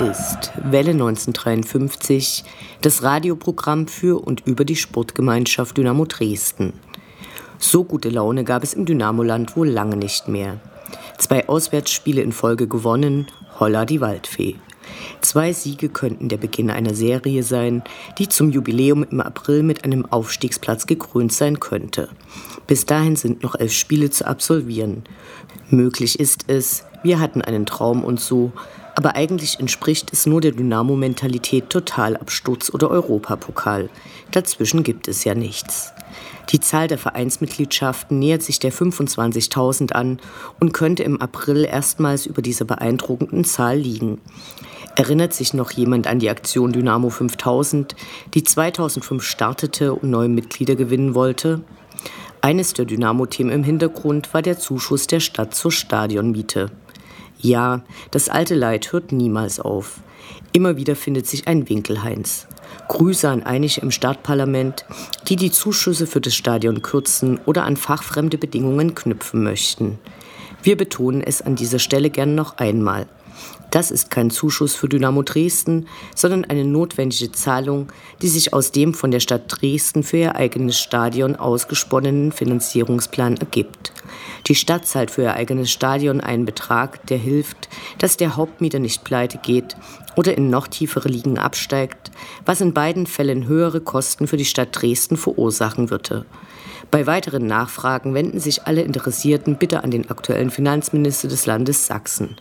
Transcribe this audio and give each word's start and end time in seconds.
Ist 0.00 0.52
Welle 0.56 0.92
1953, 0.92 2.44
das 2.80 3.02
Radioprogramm 3.02 3.86
für 3.86 4.24
und 4.24 4.46
über 4.46 4.64
die 4.64 4.76
Sportgemeinschaft 4.76 5.76
Dynamo 5.76 6.06
Dresden. 6.06 6.72
So 7.58 7.84
gute 7.84 8.08
Laune 8.08 8.44
gab 8.44 8.62
es 8.62 8.72
im 8.72 8.86
Dynamoland 8.86 9.56
wohl 9.56 9.68
lange 9.68 9.96
nicht 9.96 10.28
mehr. 10.28 10.58
Zwei 11.18 11.48
Auswärtsspiele 11.48 12.22
in 12.22 12.32
Folge 12.32 12.66
gewonnen, 12.66 13.26
holla 13.58 13.84
die 13.84 14.00
Waldfee. 14.00 14.56
Zwei 15.20 15.52
Siege 15.52 15.90
könnten 15.90 16.28
der 16.28 16.38
Beginn 16.38 16.70
einer 16.70 16.94
Serie 16.94 17.42
sein, 17.42 17.82
die 18.18 18.28
zum 18.28 18.50
Jubiläum 18.50 19.04
im 19.04 19.20
April 19.20 19.62
mit 19.62 19.84
einem 19.84 20.06
Aufstiegsplatz 20.06 20.86
gekrönt 20.86 21.32
sein 21.32 21.60
könnte. 21.60 22.08
Bis 22.66 22.86
dahin 22.86 23.16
sind 23.16 23.42
noch 23.42 23.54
elf 23.54 23.72
Spiele 23.72 24.10
zu 24.10 24.26
absolvieren. 24.26 25.04
Möglich 25.68 26.18
ist 26.18 26.44
es, 26.48 26.84
wir 27.02 27.20
hatten 27.20 27.42
einen 27.42 27.66
Traum 27.66 28.02
und 28.02 28.18
so, 28.18 28.52
aber 28.94 29.16
eigentlich 29.16 29.60
entspricht 29.60 30.12
es 30.12 30.26
nur 30.26 30.40
der 30.40 30.52
Dynamo-Mentalität 30.52 31.70
Totalabsturz 31.70 32.70
oder 32.72 32.90
Europapokal. 32.90 33.88
Dazwischen 34.30 34.82
gibt 34.82 35.08
es 35.08 35.24
ja 35.24 35.34
nichts. 35.34 35.92
Die 36.50 36.60
Zahl 36.60 36.88
der 36.88 36.98
Vereinsmitgliedschaften 36.98 38.18
nähert 38.18 38.42
sich 38.42 38.58
der 38.58 38.72
25.000 38.72 39.92
an 39.92 40.18
und 40.58 40.72
könnte 40.72 41.04
im 41.04 41.20
April 41.20 41.64
erstmals 41.64 42.26
über 42.26 42.42
dieser 42.42 42.64
beeindruckenden 42.64 43.44
Zahl 43.44 43.78
liegen. 43.78 44.20
Erinnert 44.96 45.32
sich 45.32 45.54
noch 45.54 45.70
jemand 45.70 46.08
an 46.08 46.18
die 46.18 46.28
Aktion 46.28 46.72
Dynamo 46.72 47.10
5000, 47.10 47.94
die 48.34 48.42
2005 48.42 49.22
startete 49.22 49.94
und 49.94 50.10
neue 50.10 50.28
Mitglieder 50.28 50.74
gewinnen 50.74 51.14
wollte? 51.14 51.62
Eines 52.42 52.74
der 52.74 52.86
Dynamo-Themen 52.86 53.52
im 53.52 53.64
Hintergrund 53.64 54.34
war 54.34 54.42
der 54.42 54.58
Zuschuss 54.58 55.06
der 55.06 55.20
Stadt 55.20 55.54
zur 55.54 55.70
Stadionmiete. 55.70 56.70
Ja, 57.40 57.82
das 58.10 58.28
alte 58.28 58.54
Leid 58.54 58.92
hört 58.92 59.12
niemals 59.12 59.60
auf. 59.60 60.00
Immer 60.52 60.76
wieder 60.76 60.94
findet 60.94 61.26
sich 61.26 61.48
ein 61.48 61.68
Winkelheinz. 61.68 62.46
Grüße 62.88 63.28
an 63.28 63.42
einige 63.42 63.80
im 63.80 63.90
Stadtparlament, 63.90 64.84
die 65.28 65.36
die 65.36 65.50
Zuschüsse 65.50 66.06
für 66.06 66.20
das 66.20 66.34
Stadion 66.34 66.82
kürzen 66.82 67.40
oder 67.46 67.64
an 67.64 67.76
fachfremde 67.76 68.36
Bedingungen 68.36 68.94
knüpfen 68.94 69.42
möchten. 69.42 69.98
Wir 70.62 70.76
betonen 70.76 71.22
es 71.22 71.40
an 71.40 71.56
dieser 71.56 71.78
Stelle 71.78 72.10
gern 72.10 72.34
noch 72.34 72.58
einmal. 72.58 73.06
Das 73.70 73.90
ist 73.90 74.10
kein 74.10 74.30
Zuschuss 74.30 74.74
für 74.74 74.88
Dynamo 74.88 75.22
Dresden, 75.22 75.86
sondern 76.14 76.44
eine 76.44 76.64
notwendige 76.64 77.32
Zahlung, 77.32 77.88
die 78.20 78.28
sich 78.28 78.52
aus 78.52 78.72
dem 78.72 78.92
von 78.92 79.12
der 79.12 79.20
Stadt 79.20 79.44
Dresden 79.46 80.02
für 80.02 80.16
ihr 80.18 80.36
eigenes 80.36 80.78
Stadion 80.78 81.36
ausgesponnenen 81.36 82.32
Finanzierungsplan 82.32 83.36
ergibt. 83.36 83.92
Die 84.46 84.54
Stadt 84.54 84.86
zahlt 84.86 85.10
für 85.10 85.22
ihr 85.22 85.34
eigenes 85.34 85.70
Stadion 85.70 86.20
einen 86.20 86.44
Betrag, 86.44 87.06
der 87.06 87.18
hilft, 87.18 87.68
dass 87.98 88.16
der 88.16 88.36
Hauptmieter 88.36 88.78
nicht 88.78 89.04
pleite 89.04 89.38
geht 89.38 89.76
oder 90.16 90.36
in 90.36 90.50
noch 90.50 90.66
tiefere 90.66 91.08
Ligen 91.08 91.38
absteigt, 91.38 92.10
was 92.44 92.60
in 92.60 92.74
beiden 92.74 93.06
Fällen 93.06 93.46
höhere 93.46 93.80
Kosten 93.80 94.26
für 94.26 94.36
die 94.36 94.44
Stadt 94.44 94.68
Dresden 94.72 95.16
verursachen 95.16 95.90
würde. 95.90 96.26
Bei 96.90 97.06
weiteren 97.06 97.46
Nachfragen 97.46 98.14
wenden 98.14 98.40
sich 98.40 98.66
alle 98.66 98.82
Interessierten 98.82 99.56
bitte 99.56 99.84
an 99.84 99.92
den 99.92 100.10
aktuellen 100.10 100.50
Finanzminister 100.50 101.28
des 101.28 101.46
Landes 101.46 101.86
Sachsen. 101.86 102.36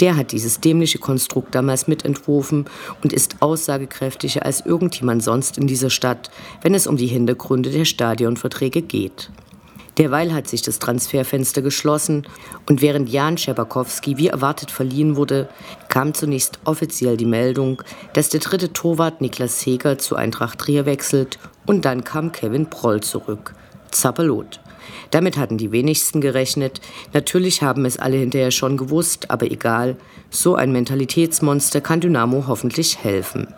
Der 0.00 0.16
hat 0.16 0.32
dieses 0.32 0.58
dämliche 0.58 0.98
Konstrukt 0.98 1.54
damals 1.54 1.86
mitentworfen 1.86 2.64
und 3.04 3.12
ist 3.12 3.36
aussagekräftiger 3.40 4.44
als 4.44 4.66
irgendjemand 4.66 5.22
sonst 5.22 5.58
in 5.58 5.68
dieser 5.68 5.90
Stadt, 5.90 6.30
wenn 6.62 6.74
es 6.74 6.88
um 6.88 6.96
die 6.96 7.06
Hintergründe 7.06 7.70
der 7.70 7.84
Stadionverträge 7.84 8.82
geht. 8.82 9.30
Derweil 9.98 10.32
hat 10.34 10.48
sich 10.48 10.62
das 10.62 10.80
Transferfenster 10.80 11.62
geschlossen 11.62 12.26
und 12.68 12.82
während 12.82 13.08
Jan 13.08 13.38
Scherbakowski 13.38 14.16
wie 14.16 14.28
erwartet 14.28 14.70
verliehen 14.70 15.16
wurde, 15.16 15.48
kam 15.88 16.14
zunächst 16.14 16.58
offiziell 16.64 17.16
die 17.16 17.26
Meldung, 17.26 17.82
dass 18.12 18.28
der 18.28 18.40
dritte 18.40 18.72
Torwart 18.72 19.20
Niklas 19.20 19.64
Heger 19.64 19.98
zu 19.98 20.16
Eintracht 20.16 20.58
Trier 20.58 20.84
wechselt 20.84 21.38
und 21.66 21.84
dann 21.84 22.02
kam 22.02 22.32
Kevin 22.32 22.68
Proll 22.68 23.02
zurück. 23.02 23.54
Zappelot. 23.90 24.60
Damit 25.10 25.36
hatten 25.36 25.58
die 25.58 25.70
wenigsten 25.70 26.20
gerechnet. 26.20 26.80
Natürlich 27.12 27.62
haben 27.62 27.84
es 27.84 27.98
alle 27.98 28.16
hinterher 28.16 28.50
schon 28.50 28.76
gewusst, 28.76 29.30
aber 29.30 29.46
egal. 29.50 29.96
So 30.30 30.56
ein 30.56 30.72
Mentalitätsmonster 30.72 31.80
kann 31.80 32.00
Dynamo 32.00 32.44
hoffentlich 32.48 33.02
helfen. 33.02 33.54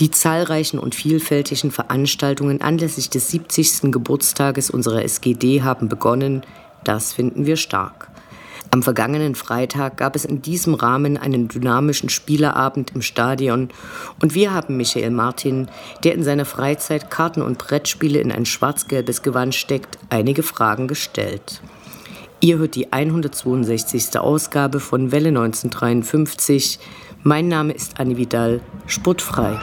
Die 0.00 0.12
zahlreichen 0.12 0.78
und 0.78 0.94
vielfältigen 0.94 1.72
Veranstaltungen 1.72 2.60
anlässlich 2.60 3.10
des 3.10 3.30
70. 3.30 3.90
Geburtstages 3.90 4.70
unserer 4.70 5.02
SGD 5.02 5.62
haben 5.62 5.88
begonnen. 5.88 6.42
Das 6.84 7.12
finden 7.12 7.46
wir 7.46 7.56
stark. 7.56 8.08
Am 8.70 8.84
vergangenen 8.84 9.34
Freitag 9.34 9.96
gab 9.96 10.14
es 10.14 10.24
in 10.24 10.40
diesem 10.40 10.74
Rahmen 10.74 11.16
einen 11.16 11.48
dynamischen 11.48 12.10
Spielerabend 12.10 12.92
im 12.94 13.02
Stadion 13.02 13.70
und 14.20 14.34
wir 14.34 14.52
haben 14.52 14.76
Michael 14.76 15.10
Martin, 15.10 15.68
der 16.04 16.14
in 16.14 16.22
seiner 16.22 16.44
Freizeit 16.44 17.10
Karten 17.10 17.42
und 17.42 17.58
Brettspiele 17.58 18.20
in 18.20 18.30
ein 18.30 18.46
schwarz-gelbes 18.46 19.22
Gewand 19.22 19.54
steckt, 19.56 19.98
einige 20.10 20.44
Fragen 20.44 20.86
gestellt. 20.86 21.60
Ihr 22.40 22.58
hört 22.58 22.76
die 22.76 22.92
162. 22.92 24.16
Ausgabe 24.16 24.78
von 24.78 25.10
Welle 25.10 25.30
1953. 25.30 26.78
Mein 27.24 27.48
Name 27.48 27.72
ist 27.72 27.98
Annie 27.98 28.16
Vidal, 28.16 28.60
sportfrei. 28.86 29.58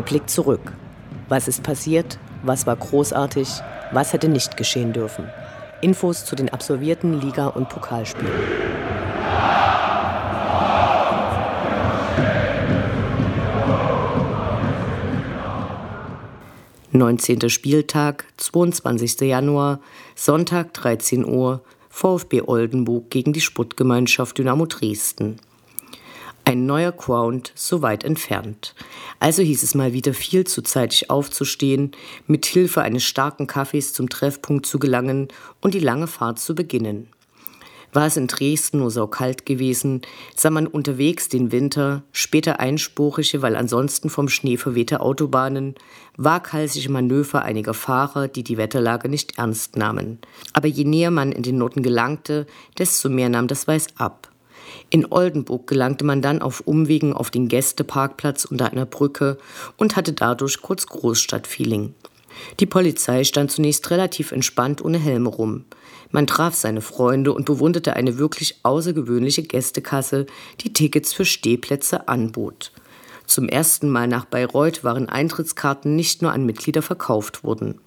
Der 0.00 0.06
Blick 0.06 0.30
zurück. 0.30 0.72
Was 1.28 1.46
ist 1.46 1.62
passiert? 1.62 2.18
Was 2.42 2.66
war 2.66 2.74
großartig? 2.74 3.46
Was 3.92 4.14
hätte 4.14 4.30
nicht 4.30 4.56
geschehen 4.56 4.94
dürfen? 4.94 5.28
Infos 5.82 6.24
zu 6.24 6.34
den 6.36 6.48
absolvierten 6.48 7.20
Liga- 7.20 7.48
und 7.48 7.68
Pokalspielen. 7.68 8.32
Neunzehnter 16.92 17.50
Spieltag, 17.50 18.24
22. 18.38 19.20
Januar, 19.20 19.80
Sonntag 20.14 20.72
13 20.72 21.26
Uhr, 21.26 21.60
VfB 21.90 22.40
Oldenburg 22.40 23.10
gegen 23.10 23.34
die 23.34 23.42
Sportgemeinschaft 23.42 24.38
Dynamo 24.38 24.64
Dresden. 24.64 25.36
Ein 26.44 26.66
neuer 26.66 26.92
Ground 26.92 27.52
so 27.54 27.82
weit 27.82 28.02
entfernt. 28.02 28.74
Also 29.18 29.42
hieß 29.42 29.62
es 29.62 29.74
mal 29.74 29.92
wieder 29.92 30.14
viel 30.14 30.44
zu 30.44 30.62
zeitig 30.62 31.10
aufzustehen, 31.10 31.92
mit 32.26 32.46
Hilfe 32.46 32.82
eines 32.82 33.04
starken 33.04 33.46
Kaffees 33.46 33.92
zum 33.92 34.08
Treffpunkt 34.08 34.66
zu 34.66 34.78
gelangen 34.78 35.28
und 35.60 35.74
die 35.74 35.80
lange 35.80 36.06
Fahrt 36.06 36.38
zu 36.38 36.54
beginnen. 36.54 37.08
War 37.92 38.06
es 38.06 38.16
in 38.16 38.28
Dresden 38.28 38.78
nur 38.78 38.90
so 38.90 39.06
kalt 39.08 39.46
gewesen, 39.46 40.02
sah 40.36 40.50
man 40.50 40.68
unterwegs 40.68 41.28
den 41.28 41.50
Winter, 41.50 42.04
später 42.12 42.60
einspurige, 42.60 43.42
weil 43.42 43.56
ansonsten 43.56 44.10
vom 44.10 44.28
Schnee 44.28 44.56
verwehte 44.56 45.00
Autobahnen, 45.00 45.74
waghalsige 46.16 46.90
Manöver 46.90 47.42
einiger 47.42 47.74
Fahrer, 47.74 48.28
die 48.28 48.44
die 48.44 48.58
Wetterlage 48.58 49.08
nicht 49.08 49.38
ernst 49.38 49.76
nahmen. 49.76 50.18
Aber 50.52 50.68
je 50.68 50.84
näher 50.84 51.10
man 51.10 51.32
in 51.32 51.42
den 51.42 51.58
Noten 51.58 51.82
gelangte, 51.82 52.46
desto 52.78 53.08
mehr 53.08 53.28
nahm 53.28 53.48
das 53.48 53.66
Weiß 53.66 53.88
ab. 53.96 54.30
In 54.90 55.10
Oldenburg 55.10 55.66
gelangte 55.66 56.04
man 56.04 56.22
dann 56.22 56.42
auf 56.42 56.60
Umwegen 56.60 57.12
auf 57.12 57.30
den 57.30 57.48
Gästeparkplatz 57.48 58.44
unter 58.44 58.70
einer 58.70 58.86
Brücke 58.86 59.38
und 59.76 59.96
hatte 59.96 60.12
dadurch 60.12 60.60
kurz 60.62 60.86
Großstadtfeeling. 60.86 61.94
Die 62.58 62.66
Polizei 62.66 63.24
stand 63.24 63.50
zunächst 63.50 63.90
relativ 63.90 64.32
entspannt 64.32 64.84
ohne 64.84 64.98
Helme 64.98 65.28
rum. 65.28 65.64
Man 66.10 66.26
traf 66.26 66.54
seine 66.54 66.80
Freunde 66.80 67.32
und 67.32 67.44
bewunderte 67.44 67.94
eine 67.94 68.18
wirklich 68.18 68.60
außergewöhnliche 68.62 69.42
Gästekasse, 69.42 70.26
die 70.60 70.72
Tickets 70.72 71.12
für 71.12 71.24
Stehplätze 71.24 72.08
anbot. 72.08 72.72
Zum 73.26 73.48
ersten 73.48 73.88
Mal 73.88 74.08
nach 74.08 74.24
Bayreuth 74.24 74.82
waren 74.82 75.08
Eintrittskarten 75.08 75.94
nicht 75.94 76.20
nur 76.20 76.32
an 76.32 76.46
Mitglieder 76.46 76.82
verkauft 76.82 77.44
worden. 77.44 77.80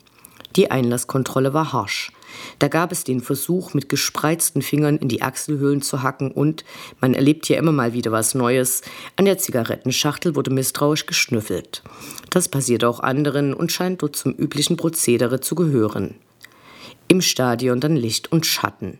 Die 0.55 0.71
Einlasskontrolle 0.71 1.53
war 1.53 1.73
harsch. 1.73 2.11
Da 2.59 2.67
gab 2.67 2.91
es 2.91 3.03
den 3.03 3.21
Versuch, 3.21 3.73
mit 3.73 3.89
gespreizten 3.89 4.61
Fingern 4.61 4.97
in 4.97 5.07
die 5.07 5.21
Achselhöhlen 5.21 5.81
zu 5.81 6.03
hacken 6.03 6.31
und, 6.31 6.63
man 7.01 7.13
erlebt 7.13 7.49
ja 7.49 7.57
immer 7.57 7.71
mal 7.71 7.93
wieder 7.93 8.11
was 8.11 8.35
Neues, 8.35 8.81
an 9.15 9.25
der 9.25 9.37
Zigarettenschachtel 9.37 10.35
wurde 10.35 10.51
misstrauisch 10.51 11.05
geschnüffelt. 11.05 11.83
Das 12.29 12.49
passiert 12.49 12.83
auch 12.83 12.99
anderen 12.99 13.53
und 13.53 13.71
scheint 13.71 14.01
dort 14.01 14.15
zum 14.15 14.33
üblichen 14.33 14.77
Prozedere 14.77 15.41
zu 15.41 15.55
gehören. 15.55 16.15
Im 17.07 17.21
Stadion 17.21 17.79
dann 17.79 17.95
Licht 17.95 18.31
und 18.31 18.45
Schatten. 18.45 18.99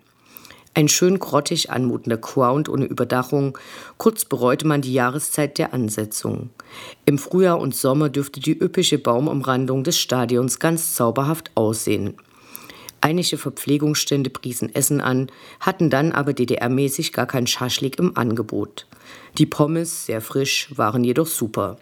Ein 0.76 0.88
schön 0.88 1.20
grottig 1.20 1.70
anmutender 1.70 2.18
Ground 2.18 2.68
ohne 2.68 2.86
Überdachung. 2.86 3.58
Kurz 3.98 4.26
bereute 4.26 4.66
man 4.66 4.82
die 4.82 4.94
Jahreszeit 4.94 5.60
der 5.60 5.72
Ansetzung. 5.72 6.50
Im 7.06 7.20
Frühjahr 7.20 7.60
und 7.60 7.76
Sommer 7.76 8.10
dürfte 8.10 8.40
die 8.40 8.58
üppige 8.58 8.98
Baumumrandung 8.98 9.84
des 9.84 10.00
Stadions 10.00 10.60
ganz 10.60 10.96
zauberhaft 10.96 11.52
aussehen. 11.54 12.16
Einige 13.04 13.38
Verpflegungsstände 13.38 14.30
priesen 14.30 14.74
Essen 14.74 15.02
an, 15.02 15.30
hatten 15.60 15.90
dann 15.90 16.14
aber 16.14 16.32
DDR-mäßig 16.32 17.12
gar 17.12 17.26
kein 17.26 17.48
Schaschlik 17.48 18.00
im 18.00 18.16
Angebot. 18.16 18.88
Die 19.38 19.46
Pommes, 19.46 20.06
sehr 20.06 20.22
frisch, 20.22 20.70
waren 20.78 21.04
jedoch 21.04 21.28
super. 21.28 21.80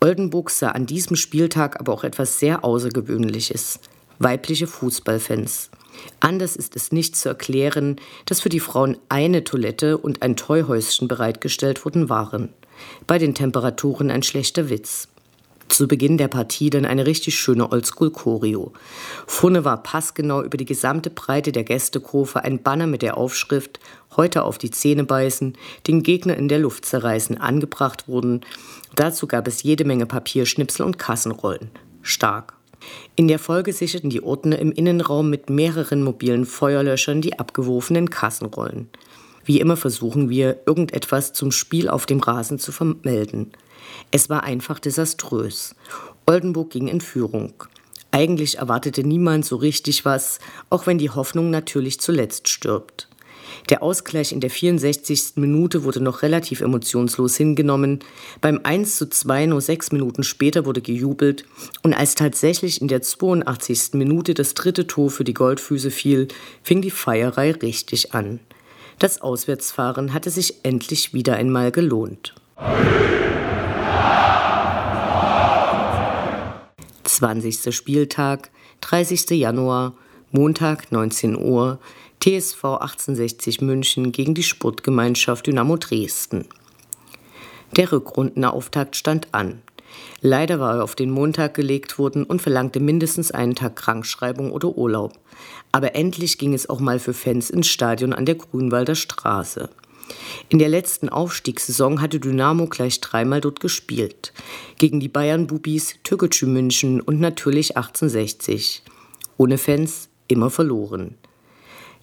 Oldenburg 0.00 0.50
sah 0.50 0.68
an 0.68 0.86
diesem 0.86 1.16
Spieltag 1.16 1.80
aber 1.80 1.92
auch 1.92 2.04
etwas 2.04 2.38
sehr 2.38 2.64
Außergewöhnliches. 2.64 3.80
Weibliche 4.20 4.68
Fußballfans. 4.68 5.70
Anders 6.20 6.54
ist 6.54 6.76
es 6.76 6.92
nicht 6.92 7.16
zu 7.16 7.28
erklären, 7.28 7.96
dass 8.26 8.40
für 8.40 8.48
die 8.48 8.60
Frauen 8.60 8.98
eine 9.08 9.42
Toilette 9.42 9.98
und 9.98 10.22
ein 10.22 10.36
Teuhäuschen 10.36 11.08
bereitgestellt 11.08 11.84
worden 11.84 12.08
waren. 12.08 12.50
Bei 13.08 13.18
den 13.18 13.34
Temperaturen 13.34 14.12
ein 14.12 14.22
schlechter 14.22 14.70
Witz. 14.70 15.08
Zu 15.68 15.88
Beginn 15.88 16.16
der 16.16 16.28
Partie 16.28 16.70
dann 16.70 16.84
eine 16.84 17.06
richtig 17.06 17.38
schöne 17.38 17.70
Oldschool-Choreo. 17.70 18.72
Vorne 19.26 19.64
war 19.64 19.82
passgenau 19.82 20.42
über 20.42 20.56
die 20.56 20.64
gesamte 20.64 21.10
Breite 21.10 21.52
der 21.52 21.64
Gästekurve 21.64 22.44
ein 22.44 22.62
Banner 22.62 22.86
mit 22.86 23.02
der 23.02 23.16
Aufschrift 23.16 23.80
Heute 24.16 24.44
auf 24.44 24.56
die 24.56 24.70
Zähne 24.70 25.04
beißen, 25.04 25.58
den 25.86 26.02
Gegner 26.02 26.36
in 26.36 26.48
der 26.48 26.58
Luft 26.58 26.86
zerreißen 26.86 27.38
angebracht 27.38 28.08
wurden. 28.08 28.40
Dazu 28.94 29.26
gab 29.26 29.46
es 29.46 29.62
jede 29.62 29.84
Menge 29.84 30.06
Papierschnipsel 30.06 30.86
und 30.86 30.98
Kassenrollen. 30.98 31.70
Stark. 32.00 32.54
In 33.14 33.28
der 33.28 33.38
Folge 33.38 33.72
sicherten 33.72 34.08
die 34.08 34.22
Ordner 34.22 34.58
im 34.58 34.72
Innenraum 34.72 35.28
mit 35.28 35.50
mehreren 35.50 36.02
mobilen 36.02 36.46
Feuerlöschern 36.46 37.20
die 37.20 37.38
abgeworfenen 37.38 38.08
Kassenrollen. 38.08 38.88
Wie 39.44 39.60
immer 39.60 39.76
versuchen 39.76 40.28
wir, 40.28 40.60
irgendetwas 40.66 41.32
zum 41.32 41.52
Spiel 41.52 41.88
auf 41.88 42.06
dem 42.06 42.20
Rasen 42.20 42.58
zu 42.58 42.72
vermelden. 42.72 43.52
Es 44.10 44.30
war 44.30 44.44
einfach 44.44 44.78
desaströs. 44.78 45.74
Oldenburg 46.26 46.70
ging 46.70 46.88
in 46.88 47.00
Führung. 47.00 47.54
Eigentlich 48.10 48.58
erwartete 48.58 49.04
niemand 49.04 49.44
so 49.44 49.56
richtig 49.56 50.04
was, 50.04 50.38
auch 50.70 50.86
wenn 50.86 50.98
die 50.98 51.10
Hoffnung 51.10 51.50
natürlich 51.50 52.00
zuletzt 52.00 52.48
stirbt. 52.48 53.08
Der 53.68 53.82
Ausgleich 53.82 54.32
in 54.32 54.40
der 54.40 54.50
64. 54.50 55.32
Minute 55.36 55.84
wurde 55.84 56.00
noch 56.00 56.22
relativ 56.22 56.60
emotionslos 56.60 57.36
hingenommen. 57.36 58.00
Beim 58.40 58.60
1 58.62 58.96
zu 58.96 59.08
2 59.08 59.46
nur 59.46 59.60
sechs 59.60 59.92
Minuten 59.92 60.22
später 60.22 60.66
wurde 60.66 60.80
gejubelt. 60.80 61.44
Und 61.82 61.94
als 61.94 62.14
tatsächlich 62.14 62.80
in 62.80 62.88
der 62.88 63.02
82. 63.02 63.94
Minute 63.94 64.34
das 64.34 64.54
dritte 64.54 64.86
Tor 64.86 65.10
für 65.10 65.24
die 65.24 65.34
Goldfüße 65.34 65.90
fiel, 65.90 66.28
fing 66.62 66.80
die 66.80 66.90
Feierei 66.90 67.52
richtig 67.52 68.14
an. 68.14 68.40
Das 68.98 69.20
Auswärtsfahren 69.20 70.14
hatte 70.14 70.30
sich 70.30 70.64
endlich 70.64 71.12
wieder 71.12 71.36
einmal 71.36 71.70
gelohnt. 71.70 72.34
20. 77.16 77.74
Spieltag, 77.74 78.50
30. 78.82 79.30
Januar, 79.30 79.94
Montag 80.32 80.92
19 80.92 81.38
Uhr, 81.38 81.78
TSV 82.20 82.62
1860 82.64 83.62
München 83.62 84.12
gegen 84.12 84.34
die 84.34 84.42
Sportgemeinschaft 84.42 85.46
Dynamo 85.46 85.76
Dresden. 85.76 86.44
Der 87.74 87.90
Rückrundenauftakt 87.90 88.96
stand 88.96 89.32
an. 89.32 89.62
Leider 90.20 90.60
war 90.60 90.76
er 90.76 90.84
auf 90.84 90.94
den 90.94 91.10
Montag 91.10 91.54
gelegt 91.54 91.98
worden 91.98 92.24
und 92.24 92.42
verlangte 92.42 92.80
mindestens 92.80 93.30
einen 93.30 93.54
Tag 93.54 93.76
Krankschreibung 93.76 94.52
oder 94.52 94.76
Urlaub. 94.76 95.14
Aber 95.72 95.94
endlich 95.94 96.36
ging 96.36 96.52
es 96.52 96.68
auch 96.68 96.80
mal 96.80 96.98
für 96.98 97.14
Fans 97.14 97.48
ins 97.48 97.68
Stadion 97.68 98.12
an 98.12 98.26
der 98.26 98.34
Grünwalder 98.34 98.94
Straße. 98.94 99.70
In 100.48 100.58
der 100.58 100.68
letzten 100.68 101.08
Aufstiegssaison 101.08 102.00
hatte 102.00 102.20
Dynamo 102.20 102.66
gleich 102.66 103.00
dreimal 103.00 103.40
dort 103.40 103.60
gespielt. 103.60 104.32
Gegen 104.78 105.00
die 105.00 105.08
Bayern-Bubis, 105.08 105.96
Türkgücü 106.04 106.46
München 106.46 107.00
und 107.00 107.20
natürlich 107.20 107.76
1860. 107.76 108.82
Ohne 109.36 109.58
Fans 109.58 110.08
immer 110.28 110.50
verloren. 110.50 111.16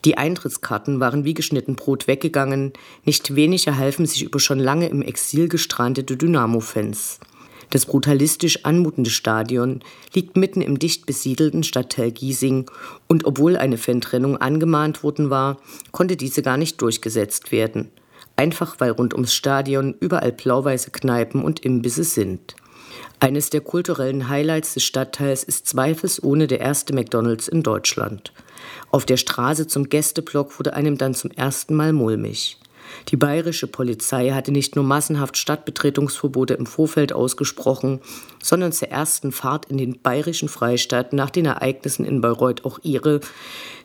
Die 0.05 0.17
Eintrittskarten 0.17 0.99
waren 0.99 1.23
wie 1.23 1.33
geschnitten 1.33 1.75
Brot 1.75 2.07
weggegangen, 2.07 2.73
nicht 3.05 3.35
wenig 3.35 3.67
erhalfen 3.67 4.05
sich 4.05 4.23
über 4.23 4.39
schon 4.39 4.59
lange 4.59 4.89
im 4.89 5.01
Exil 5.01 5.47
gestrandete 5.47 6.17
Dynamo-Fans. 6.17 7.19
Das 7.73 7.87
brutalistisch 7.87 8.65
anmutende 8.65 9.09
Stadion 9.09 9.79
liegt 10.13 10.37
mitten 10.37 10.61
im 10.61 10.77
dicht 10.77 11.07
besiedelten 11.07 11.63
Stadtteil 11.63 12.11
Giesing 12.11 12.69
und 13.07 13.25
obwohl 13.25 13.57
eine 13.57 13.79
Fantrennung 13.79 14.37
angemahnt 14.37 15.01
worden 15.01 15.31
war, 15.31 15.57
konnte 15.91 16.15
diese 16.15 16.43
gar 16.43 16.57
nicht 16.57 16.79
durchgesetzt 16.83 17.51
werden. 17.51 17.89
Einfach 18.35 18.75
weil 18.77 18.91
rund 18.91 19.15
ums 19.15 19.33
Stadion 19.33 19.95
überall 19.99 20.33
blau-weiße 20.33 20.91
Kneipen 20.91 21.43
und 21.43 21.61
Imbisse 21.61 22.03
sind. 22.03 22.55
Eines 23.19 23.49
der 23.49 23.61
kulturellen 23.61 24.29
Highlights 24.29 24.75
des 24.75 24.83
Stadtteils 24.83 25.43
ist 25.43 25.67
zweifelsohne 25.67 26.45
der 26.45 26.59
erste 26.59 26.93
McDonald's 26.93 27.47
in 27.47 27.63
Deutschland. 27.63 28.33
Auf 28.91 29.07
der 29.07 29.17
Straße 29.17 29.65
zum 29.65 29.89
Gästeblock 29.89 30.59
wurde 30.59 30.75
einem 30.75 30.99
dann 30.99 31.15
zum 31.15 31.31
ersten 31.31 31.73
Mal 31.73 31.91
mulmig. 31.91 32.59
Die 33.09 33.17
bayerische 33.17 33.67
Polizei 33.67 34.31
hatte 34.31 34.51
nicht 34.51 34.75
nur 34.75 34.85
massenhaft 34.85 35.37
Stadtbetretungsverbote 35.37 36.53
im 36.53 36.65
Vorfeld 36.65 37.13
ausgesprochen, 37.13 37.99
sondern 38.41 38.71
zur 38.71 38.89
ersten 38.89 39.31
Fahrt 39.31 39.65
in 39.65 39.77
den 39.77 40.01
bayerischen 40.01 40.49
Freistaat 40.49 41.13
nach 41.13 41.29
den 41.29 41.45
Ereignissen 41.45 42.05
in 42.05 42.21
Bayreuth 42.21 42.65
auch 42.65 42.79
ihre, 42.83 43.19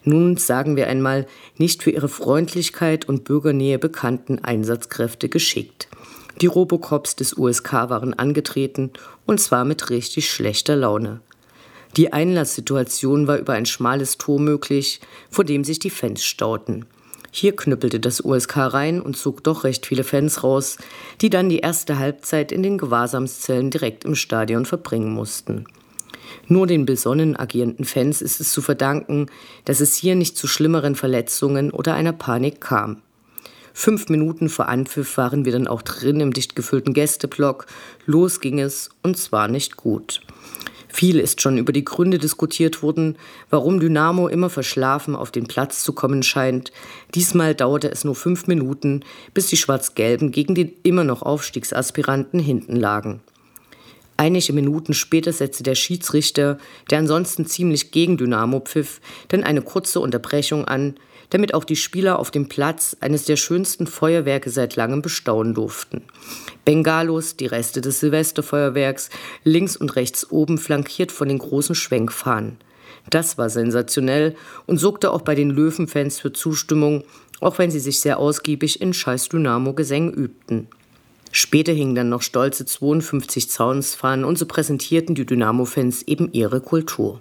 nun 0.05 0.37
sagen 0.37 0.77
wir 0.77 0.87
einmal, 0.88 1.27
nicht 1.57 1.83
für 1.83 1.91
ihre 1.91 2.09
Freundlichkeit 2.09 3.09
und 3.09 3.25
Bürgernähe 3.25 3.79
bekannten 3.79 4.38
Einsatzkräfte 4.45 5.29
geschickt. 5.29 5.88
Die 6.41 6.47
Robocops 6.47 7.17
des 7.17 7.37
USK 7.37 7.73
waren 7.73 8.15
angetreten, 8.15 8.93
und 9.27 9.41
zwar 9.41 9.65
mit 9.65 9.91
richtig 9.91 10.31
schlechter 10.31 10.77
Laune. 10.77 11.21
Die 11.97 12.12
Einlasssituation 12.12 13.27
war 13.27 13.38
über 13.38 13.55
ein 13.55 13.67
schmales 13.67 14.19
Tor 14.19 14.38
möglich, 14.38 15.00
vor 15.31 15.45
dem 15.45 15.65
sich 15.65 15.79
die 15.79 15.91
Fans 15.91 16.25
stauten. 16.25 16.87
Hier 17.40 17.54
knüppelte 17.54 18.00
das 18.00 18.25
USK 18.25 18.57
rein 18.57 19.00
und 19.00 19.16
zog 19.16 19.45
doch 19.45 19.62
recht 19.62 19.87
viele 19.87 20.02
Fans 20.02 20.42
raus, 20.42 20.76
die 21.21 21.30
dann 21.30 21.49
die 21.49 21.61
erste 21.61 22.00
Halbzeit 22.00 22.50
in 22.50 22.64
den 22.64 22.78
Gewahrsamszellen 22.78 23.71
direkt 23.71 24.04
im 24.04 24.16
Stadion 24.16 24.66
verbringen 24.66 25.12
mussten. 25.12 25.66
Nur 26.49 26.66
den 26.66 26.85
besonnen 26.85 27.37
agierenden 27.37 27.85
Fans 27.85 28.23
ist 28.23 28.40
es 28.40 28.50
zu 28.50 28.61
verdanken, 28.61 29.26
dass 29.66 29.78
es 29.78 29.95
hier 29.95 30.16
nicht 30.16 30.37
zu 30.37 30.49
schlimmeren 30.49 30.97
Verletzungen 30.97 31.71
oder 31.71 31.95
einer 31.95 32.12
Panik 32.12 32.61
kam. 32.61 33.02
Fünf 33.73 34.09
Minuten 34.09 34.49
vor 34.49 34.68
Anpfiff 34.68 35.16
waren 35.16 35.45
wir 35.45 35.52
dann 35.52 35.68
auch 35.68 35.83
drin 35.83 36.18
im 36.18 36.33
dicht 36.33 36.57
gefüllten 36.57 36.92
Gästeblock. 36.92 37.66
Los 38.04 38.40
ging 38.40 38.59
es, 38.59 38.90
und 39.04 39.16
zwar 39.16 39.47
nicht 39.47 39.76
gut. 39.76 40.23
Viel 40.88 41.18
ist 41.21 41.42
schon 41.42 41.59
über 41.59 41.73
die 41.73 41.85
Gründe 41.85 42.18
diskutiert 42.18 42.83
worden, 42.83 43.16
warum 43.50 43.78
Dynamo 43.78 44.28
immer 44.28 44.50
verschlafen 44.50 45.14
auf 45.14 45.30
den 45.30 45.47
Platz 45.47 45.83
zu 45.85 45.92
kommen 45.92 46.23
scheint. 46.23 46.73
Diesmal 47.14 47.54
dauerte 47.54 47.90
es 47.90 48.04
nur 48.04 48.14
fünf 48.14 48.47
Minuten, 48.47 49.04
bis 49.35 49.49
die 49.49 49.57
Schwarz-Gelben 49.57 50.33
gegen 50.33 50.54
den 50.54 50.73
immer 50.83 51.04
noch 51.04 51.23
Aufstiegsaspiranten 51.23 52.40
hinten 52.40 52.76
lagen. 52.76 53.21
Einige 54.16 54.52
Minuten 54.52 54.95
später 54.95 55.33
setzte 55.33 55.62
der 55.62 55.76
Schiedsrichter, 55.76 56.59
der 56.90 56.99
ansonsten 56.99 57.47
ziemlich 57.47 57.92
gegen 57.92 58.16
Dynamo 58.16 58.59
pfiff, 58.59 59.00
dann 59.28 59.45
eine 59.45 59.62
kurze 59.62 60.00
Unterbrechung 60.00 60.64
an, 60.64 60.97
damit 61.30 61.54
auch 61.54 61.64
die 61.64 61.76
Spieler 61.76 62.18
auf 62.18 62.30
dem 62.30 62.49
Platz 62.49 62.97
eines 63.00 63.25
der 63.25 63.37
schönsten 63.37 63.87
Feuerwerke 63.87 64.50
seit 64.50 64.76
langem 64.76 65.02
bestaunen 65.02 65.54
durften. 65.54 66.02
Bengalos, 66.64 67.37
die 67.37 67.47
Reste 67.47 67.80
des 67.80 68.00
Silvesterfeuerwerks, 68.00 69.11
links 69.44 69.76
und 69.76 69.97
rechts 69.97 70.30
oben 70.30 70.58
flankiert 70.58 71.12
von 71.12 71.28
den 71.28 71.38
großen 71.38 71.75
Schwenkfahnen. 71.75 72.56
Das 73.11 73.38
war 73.38 73.49
sensationell 73.49 74.35
und 74.66 74.78
sorgte 74.78 75.11
auch 75.12 75.23
bei 75.23 75.35
den 75.35 75.50
Löwenfans 75.50 76.20
für 76.20 76.32
Zustimmung, 76.32 77.04
auch 77.40 77.58
wenn 77.58 77.70
sie 77.70 77.80
sich 77.80 78.00
sehr 78.00 78.18
ausgiebig 78.18 78.80
in 78.80 78.92
scheiß 78.92 79.28
Dynamo-Gesängen 79.28 80.12
übten. 80.12 80.68
Später 81.30 81.73
hingen 81.73 81.94
dann 81.94 82.08
noch 82.08 82.23
stolze 82.23 82.64
52 82.64 83.50
Zaunsfahnen 83.50 84.25
und 84.25 84.38
so 84.38 84.47
präsentierten 84.47 85.14
die 85.14 85.26
Dynamo-Fans 85.26 86.02
eben 86.02 86.32
ihre 86.32 86.61
Kultur. 86.61 87.20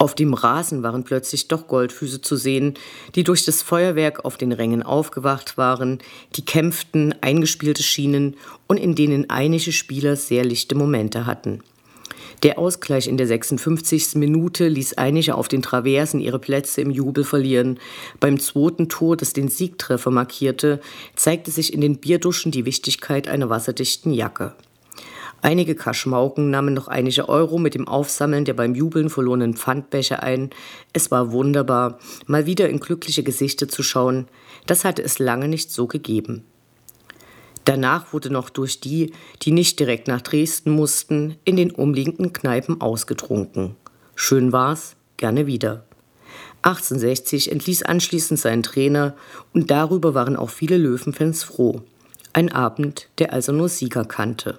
Auf 0.00 0.14
dem 0.14 0.32
Rasen 0.32 0.82
waren 0.82 1.04
plötzlich 1.04 1.48
doch 1.48 1.68
Goldfüße 1.68 2.22
zu 2.22 2.36
sehen, 2.36 2.72
die 3.14 3.22
durch 3.22 3.44
das 3.44 3.60
Feuerwerk 3.60 4.24
auf 4.24 4.38
den 4.38 4.50
Rängen 4.50 4.82
aufgewacht 4.82 5.58
waren, 5.58 5.98
die 6.36 6.42
kämpften, 6.42 7.14
eingespielte 7.20 7.82
Schienen 7.82 8.34
und 8.66 8.78
in 8.78 8.94
denen 8.94 9.28
einige 9.28 9.72
Spieler 9.72 10.16
sehr 10.16 10.42
lichte 10.42 10.74
Momente 10.74 11.26
hatten. 11.26 11.60
Der 12.42 12.58
Ausgleich 12.58 13.08
in 13.08 13.18
der 13.18 13.26
56. 13.26 14.14
Minute 14.14 14.68
ließ 14.68 14.94
einige 14.94 15.34
auf 15.34 15.48
den 15.48 15.60
Traversen 15.60 16.20
ihre 16.20 16.38
Plätze 16.38 16.80
im 16.80 16.90
Jubel 16.90 17.22
verlieren. 17.22 17.78
Beim 18.20 18.40
zweiten 18.40 18.88
Tor, 18.88 19.18
das 19.18 19.34
den 19.34 19.48
Siegtreffer 19.48 20.10
markierte, 20.10 20.80
zeigte 21.14 21.50
sich 21.50 21.74
in 21.74 21.82
den 21.82 21.98
Bierduschen 21.98 22.52
die 22.52 22.64
Wichtigkeit 22.64 23.28
einer 23.28 23.50
wasserdichten 23.50 24.14
Jacke. 24.14 24.54
Einige 25.42 25.74
Kaschmauken 25.74 26.50
nahmen 26.50 26.74
noch 26.74 26.88
einige 26.88 27.28
Euro 27.28 27.58
mit 27.58 27.74
dem 27.74 27.88
Aufsammeln 27.88 28.44
der 28.44 28.54
beim 28.54 28.74
Jubeln 28.74 29.08
verlorenen 29.08 29.54
Pfandbecher 29.54 30.22
ein. 30.22 30.50
Es 30.92 31.10
war 31.10 31.32
wunderbar, 31.32 31.98
mal 32.26 32.44
wieder 32.46 32.68
in 32.68 32.80
glückliche 32.80 33.22
Gesichter 33.22 33.66
zu 33.68 33.82
schauen. 33.82 34.28
Das 34.66 34.84
hatte 34.84 35.02
es 35.02 35.18
lange 35.18 35.48
nicht 35.48 35.70
so 35.70 35.86
gegeben. 35.86 36.44
Danach 37.64 38.12
wurde 38.12 38.30
noch 38.30 38.50
durch 38.50 38.80
die, 38.80 39.12
die 39.42 39.52
nicht 39.52 39.80
direkt 39.80 40.08
nach 40.08 40.20
Dresden 40.20 40.72
mussten, 40.72 41.36
in 41.44 41.56
den 41.56 41.70
umliegenden 41.70 42.32
Kneipen 42.32 42.80
ausgetrunken. 42.80 43.76
Schön 44.14 44.52
war's, 44.52 44.96
gerne 45.16 45.46
wieder. 45.46 45.84
1860 46.62 47.52
entließ 47.52 47.84
anschließend 47.84 48.38
seinen 48.38 48.62
Trainer 48.62 49.14
und 49.54 49.70
darüber 49.70 50.14
waren 50.14 50.36
auch 50.36 50.50
viele 50.50 50.76
Löwenfans 50.76 51.42
froh. 51.42 51.82
Ein 52.32 52.52
Abend, 52.52 53.08
der 53.18 53.32
also 53.32 53.52
nur 53.52 53.68
Sieger 53.68 54.04
kannte. 54.04 54.58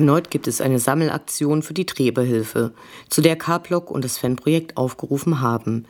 Erneut 0.00 0.30
gibt 0.30 0.48
es 0.48 0.62
eine 0.62 0.78
Sammelaktion 0.78 1.62
für 1.62 1.74
die 1.74 1.84
Träberhilfe, 1.84 2.72
zu 3.10 3.20
der 3.20 3.36
K-Block 3.36 3.90
und 3.90 4.02
das 4.02 4.16
Fanprojekt 4.16 4.78
aufgerufen 4.78 5.42
haben. 5.42 5.84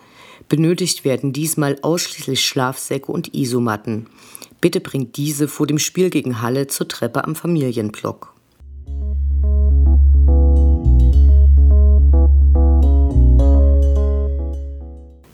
Benötigt 0.48 1.04
werden 1.04 1.32
diesmal 1.32 1.78
ausschließlich 1.82 2.44
Schlafsäcke 2.44 3.12
und 3.12 3.36
Isomatten. 3.36 4.08
Bitte 4.60 4.80
bringt 4.80 5.16
diese 5.16 5.46
vor 5.46 5.68
dem 5.68 5.78
Spiel 5.78 6.10
gegen 6.10 6.42
Halle 6.42 6.66
zur 6.66 6.88
Treppe 6.88 7.22
am 7.22 7.36
Familienblock. 7.36 8.34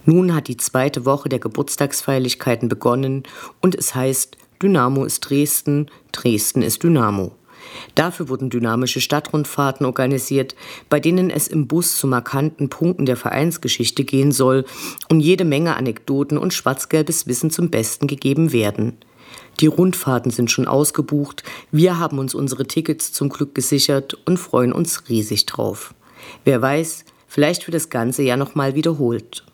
Nun 0.04 0.34
hat 0.34 0.48
die 0.48 0.58
zweite 0.58 1.06
Woche 1.06 1.30
der 1.30 1.38
Geburtstagsfeierlichkeiten 1.38 2.68
begonnen 2.68 3.22
und 3.62 3.74
es 3.74 3.94
heißt, 3.94 4.36
Dynamo 4.62 5.06
ist 5.06 5.20
Dresden, 5.20 5.90
Dresden 6.12 6.60
ist 6.60 6.82
Dynamo. 6.82 7.32
Dafür 7.94 8.28
wurden 8.28 8.50
dynamische 8.50 9.00
Stadtrundfahrten 9.00 9.86
organisiert, 9.86 10.54
bei 10.88 11.00
denen 11.00 11.30
es 11.30 11.48
im 11.48 11.66
Bus 11.66 11.96
zu 11.96 12.06
markanten 12.06 12.68
Punkten 12.68 13.06
der 13.06 13.16
Vereinsgeschichte 13.16 14.04
gehen 14.04 14.32
soll 14.32 14.64
und 15.08 15.20
jede 15.20 15.44
Menge 15.44 15.76
Anekdoten 15.76 16.38
und 16.38 16.54
schwarzgelbes 16.54 17.26
Wissen 17.26 17.50
zum 17.50 17.70
Besten 17.70 18.06
gegeben 18.06 18.52
werden. 18.52 18.98
Die 19.60 19.66
Rundfahrten 19.66 20.30
sind 20.30 20.50
schon 20.50 20.68
ausgebucht, 20.68 21.42
wir 21.70 21.98
haben 21.98 22.18
uns 22.18 22.34
unsere 22.34 22.66
Tickets 22.66 23.12
zum 23.12 23.30
Glück 23.30 23.54
gesichert 23.54 24.18
und 24.26 24.38
freuen 24.38 24.72
uns 24.72 25.08
riesig 25.08 25.46
drauf. 25.46 25.94
Wer 26.44 26.60
weiß, 26.60 27.04
vielleicht 27.26 27.66
wird 27.66 27.74
das 27.74 27.88
Ganze 27.88 28.22
ja 28.22 28.36
nochmal 28.36 28.74
wiederholt. 28.74 29.44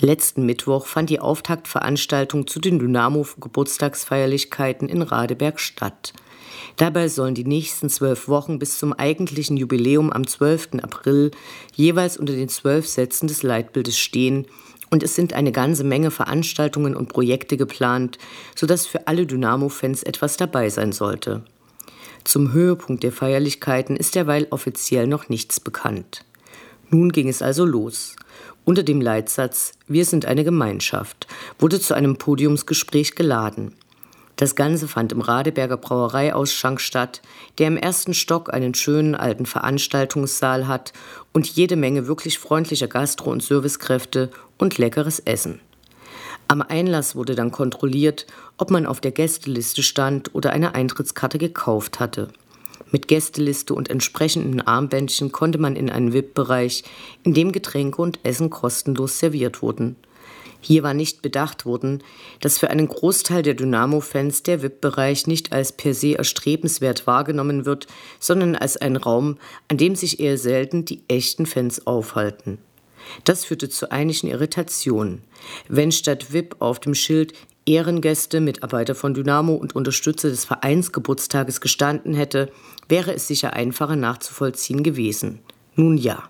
Letzten 0.00 0.44
Mittwoch 0.44 0.86
fand 0.86 1.10
die 1.10 1.20
Auftaktveranstaltung 1.20 2.46
zu 2.46 2.60
den 2.60 2.78
Dynamo-Geburtstagsfeierlichkeiten 2.78 4.88
in 4.88 5.02
Radeberg 5.02 5.58
statt. 5.58 6.12
Dabei 6.76 7.08
sollen 7.08 7.34
die 7.34 7.44
nächsten 7.44 7.88
zwölf 7.88 8.28
Wochen 8.28 8.58
bis 8.58 8.78
zum 8.78 8.92
eigentlichen 8.92 9.56
Jubiläum 9.56 10.12
am 10.12 10.26
12. 10.26 10.82
April 10.82 11.30
jeweils 11.74 12.18
unter 12.18 12.34
den 12.34 12.50
zwölf 12.50 12.86
Sätzen 12.86 13.28
des 13.28 13.42
Leitbildes 13.42 13.98
stehen 13.98 14.46
und 14.90 15.02
es 15.02 15.14
sind 15.14 15.32
eine 15.32 15.52
ganze 15.52 15.84
Menge 15.84 16.10
Veranstaltungen 16.10 16.94
und 16.94 17.08
Projekte 17.08 17.56
geplant, 17.56 18.18
sodass 18.54 18.86
für 18.86 19.06
alle 19.06 19.26
Dynamo-Fans 19.26 20.02
etwas 20.02 20.36
dabei 20.36 20.68
sein 20.68 20.92
sollte. 20.92 21.42
Zum 22.24 22.52
Höhepunkt 22.52 23.02
der 23.02 23.12
Feierlichkeiten 23.12 23.96
ist 23.96 24.14
derweil 24.14 24.46
offiziell 24.50 25.06
noch 25.06 25.30
nichts 25.30 25.60
bekannt. 25.60 26.26
Nun 26.90 27.10
ging 27.10 27.28
es 27.28 27.40
also 27.40 27.64
los. 27.64 28.16
Unter 28.66 28.82
dem 28.82 29.00
Leitsatz 29.00 29.74
Wir 29.86 30.04
sind 30.04 30.26
eine 30.26 30.42
Gemeinschaft 30.42 31.28
wurde 31.60 31.78
zu 31.78 31.94
einem 31.94 32.16
Podiumsgespräch 32.16 33.14
geladen. 33.14 33.76
Das 34.34 34.56
Ganze 34.56 34.88
fand 34.88 35.12
im 35.12 35.20
Radeberger 35.20 35.76
Brauereiausschank 35.76 36.80
statt, 36.80 37.22
der 37.58 37.68
im 37.68 37.76
ersten 37.76 38.12
Stock 38.12 38.52
einen 38.52 38.74
schönen 38.74 39.14
alten 39.14 39.46
Veranstaltungssaal 39.46 40.66
hat 40.66 40.92
und 41.32 41.46
jede 41.46 41.76
Menge 41.76 42.08
wirklich 42.08 42.40
freundlicher 42.40 42.88
Gastro- 42.88 43.30
und 43.30 43.44
Servicekräfte 43.44 44.30
und 44.58 44.78
leckeres 44.78 45.20
Essen. 45.20 45.60
Am 46.48 46.60
Einlass 46.60 47.14
wurde 47.14 47.36
dann 47.36 47.52
kontrolliert, 47.52 48.26
ob 48.58 48.72
man 48.72 48.84
auf 48.84 49.00
der 49.00 49.12
Gästeliste 49.12 49.84
stand 49.84 50.34
oder 50.34 50.50
eine 50.50 50.74
Eintrittskarte 50.74 51.38
gekauft 51.38 52.00
hatte. 52.00 52.30
Mit 52.92 53.08
Gästeliste 53.08 53.74
und 53.74 53.90
entsprechenden 53.90 54.60
Armbändchen 54.60 55.32
konnte 55.32 55.58
man 55.58 55.76
in 55.76 55.90
einen 55.90 56.12
VIP-Bereich, 56.12 56.84
in 57.24 57.34
dem 57.34 57.52
Getränke 57.52 58.00
und 58.00 58.20
Essen 58.22 58.50
kostenlos 58.50 59.18
serviert 59.18 59.60
wurden. 59.62 59.96
Hier 60.60 60.82
war 60.82 60.94
nicht 60.94 61.22
bedacht 61.22 61.64
worden, 61.64 62.02
dass 62.40 62.58
für 62.58 62.70
einen 62.70 62.88
Großteil 62.88 63.42
der 63.42 63.54
Dynamo-Fans 63.54 64.42
der 64.42 64.62
VIP-Bereich 64.62 65.26
nicht 65.26 65.52
als 65.52 65.72
per 65.72 65.94
se 65.94 66.16
erstrebenswert 66.16 67.06
wahrgenommen 67.06 67.66
wird, 67.66 67.86
sondern 68.18 68.56
als 68.56 68.76
ein 68.76 68.96
Raum, 68.96 69.38
an 69.68 69.76
dem 69.76 69.94
sich 69.94 70.18
eher 70.18 70.38
selten 70.38 70.84
die 70.84 71.02
echten 71.08 71.46
Fans 71.46 71.86
aufhalten. 71.86 72.58
Das 73.24 73.44
führte 73.44 73.68
zu 73.68 73.92
einigen 73.92 74.28
Irritationen. 74.28 75.22
Wenn 75.68 75.92
statt 75.92 76.32
VIP 76.32 76.56
auf 76.58 76.80
dem 76.80 76.94
Schild 76.94 77.34
Ehrengäste, 77.66 78.40
Mitarbeiter 78.40 78.94
von 78.94 79.12
Dynamo 79.12 79.54
und 79.54 79.74
Unterstützer 79.74 80.30
des 80.30 80.44
Vereinsgeburtstages 80.44 81.60
gestanden 81.60 82.14
hätte, 82.14 82.50
wäre 82.88 83.12
es 83.12 83.26
sicher 83.26 83.52
einfacher 83.52 83.96
nachzuvollziehen 83.96 84.82
gewesen. 84.82 85.40
Nun 85.74 85.98
ja. 85.98 86.22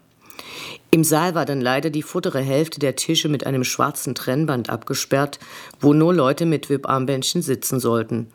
Im 0.90 1.05
Saal 1.05 1.35
war 1.35 1.45
dann 1.45 1.61
leider 1.61 1.90
die 1.90 2.02
vordere 2.02 2.40
Hälfte 2.40 2.81
der 2.81 2.97
Tische 2.97 3.28
mit 3.28 3.47
einem 3.47 3.64
schwarzen 3.64 4.14
Trennband 4.14 4.71
abgesperrt, 4.71 5.38
wo 5.78 5.93
nur 5.93 6.14
Leute 6.14 6.47
mit 6.47 6.71
VIP-Armbändchen 6.71 7.43
sitzen 7.43 7.81
sollten. 7.81 8.28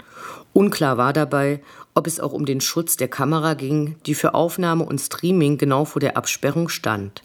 Unklar 0.54 0.98
war 0.98 1.12
dabei, 1.12 1.62
ob 1.96 2.06
es 2.06 2.20
auch 2.20 2.34
um 2.34 2.46
den 2.46 2.62
Schutz 2.62 2.98
der 2.98 3.08
Kamera 3.08 3.56
ging, 3.56 3.96
die 4.06 4.14
für 4.14 4.34
Aufnahme 4.36 4.86
und 4.86 5.00
Streaming 5.00 5.58
genau 5.58 5.86
vor 5.86 6.00
der 6.00 6.18
Absperrung 6.18 6.70
stand. 6.70 7.24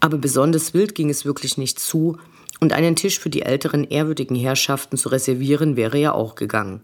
Aber 0.00 0.18
besonders 0.18 0.74
wild 0.74 0.94
ging 0.94 1.08
es 1.08 1.24
wirklich 1.24 1.56
nicht 1.56 1.78
zu, 1.78 2.18
und 2.64 2.72
einen 2.72 2.96
Tisch 2.96 3.18
für 3.18 3.28
die 3.28 3.42
älteren 3.42 3.84
ehrwürdigen 3.84 4.36
Herrschaften 4.36 4.96
zu 4.96 5.10
reservieren 5.10 5.76
wäre 5.76 5.98
ja 5.98 6.12
auch 6.12 6.34
gegangen. 6.34 6.80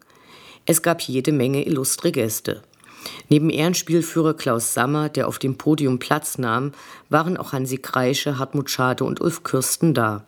Es 0.67 0.83
gab 0.83 1.01
jede 1.01 1.33
Menge 1.33 1.65
illustre 1.67 2.13
Gäste. 2.13 2.61
Neben 3.31 3.49
Ehrenspielführer 3.49 4.35
Klaus 4.35 4.75
Sammer, 4.75 5.09
der 5.09 5.27
auf 5.27 5.39
dem 5.39 5.57
Podium 5.57 5.99
Platz 5.99 6.37
nahm, 6.37 6.73
waren 7.09 7.39
auch 7.39 7.55
Hansi 7.55 7.79
Kreische, 7.79 8.39
Hartmut 8.39 8.69
Schade 8.69 9.05
und 9.05 9.23
Ulf 9.23 9.43
Kürsten 9.43 9.95
da. 9.95 10.27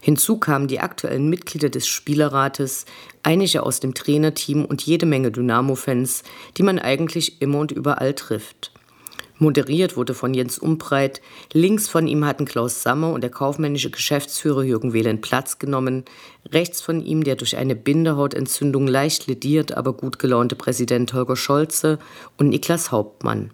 Hinzu 0.00 0.38
kamen 0.38 0.68
die 0.68 0.78
aktuellen 0.78 1.28
Mitglieder 1.28 1.70
des 1.70 1.88
Spielerrates, 1.88 2.84
einige 3.24 3.64
aus 3.64 3.80
dem 3.80 3.94
Trainerteam 3.94 4.64
und 4.64 4.82
jede 4.82 5.06
Menge 5.06 5.32
Dynamo-Fans, 5.32 6.22
die 6.56 6.62
man 6.62 6.78
eigentlich 6.78 7.42
immer 7.42 7.58
und 7.58 7.72
überall 7.72 8.14
trifft. 8.14 8.70
Moderiert 9.38 9.96
wurde 9.96 10.14
von 10.14 10.32
Jens 10.32 10.58
Umbreit. 10.58 11.20
Links 11.52 11.88
von 11.88 12.06
ihm 12.06 12.24
hatten 12.24 12.44
Klaus 12.44 12.82
Sammer 12.82 13.12
und 13.12 13.22
der 13.22 13.30
kaufmännische 13.30 13.90
Geschäftsführer 13.90 14.62
Jürgen 14.62 14.92
Wehlen 14.92 15.20
Platz 15.20 15.58
genommen. 15.58 16.04
Rechts 16.52 16.80
von 16.80 17.04
ihm 17.04 17.24
der 17.24 17.34
durch 17.34 17.56
eine 17.56 17.74
Bindehautentzündung 17.74 18.86
leicht 18.86 19.26
lediert, 19.26 19.76
aber 19.76 19.92
gut 19.92 20.20
gelaunte 20.20 20.54
Präsident 20.54 21.12
Holger 21.14 21.36
Scholze 21.36 21.98
und 22.38 22.50
Niklas 22.50 22.92
Hauptmann. 22.92 23.50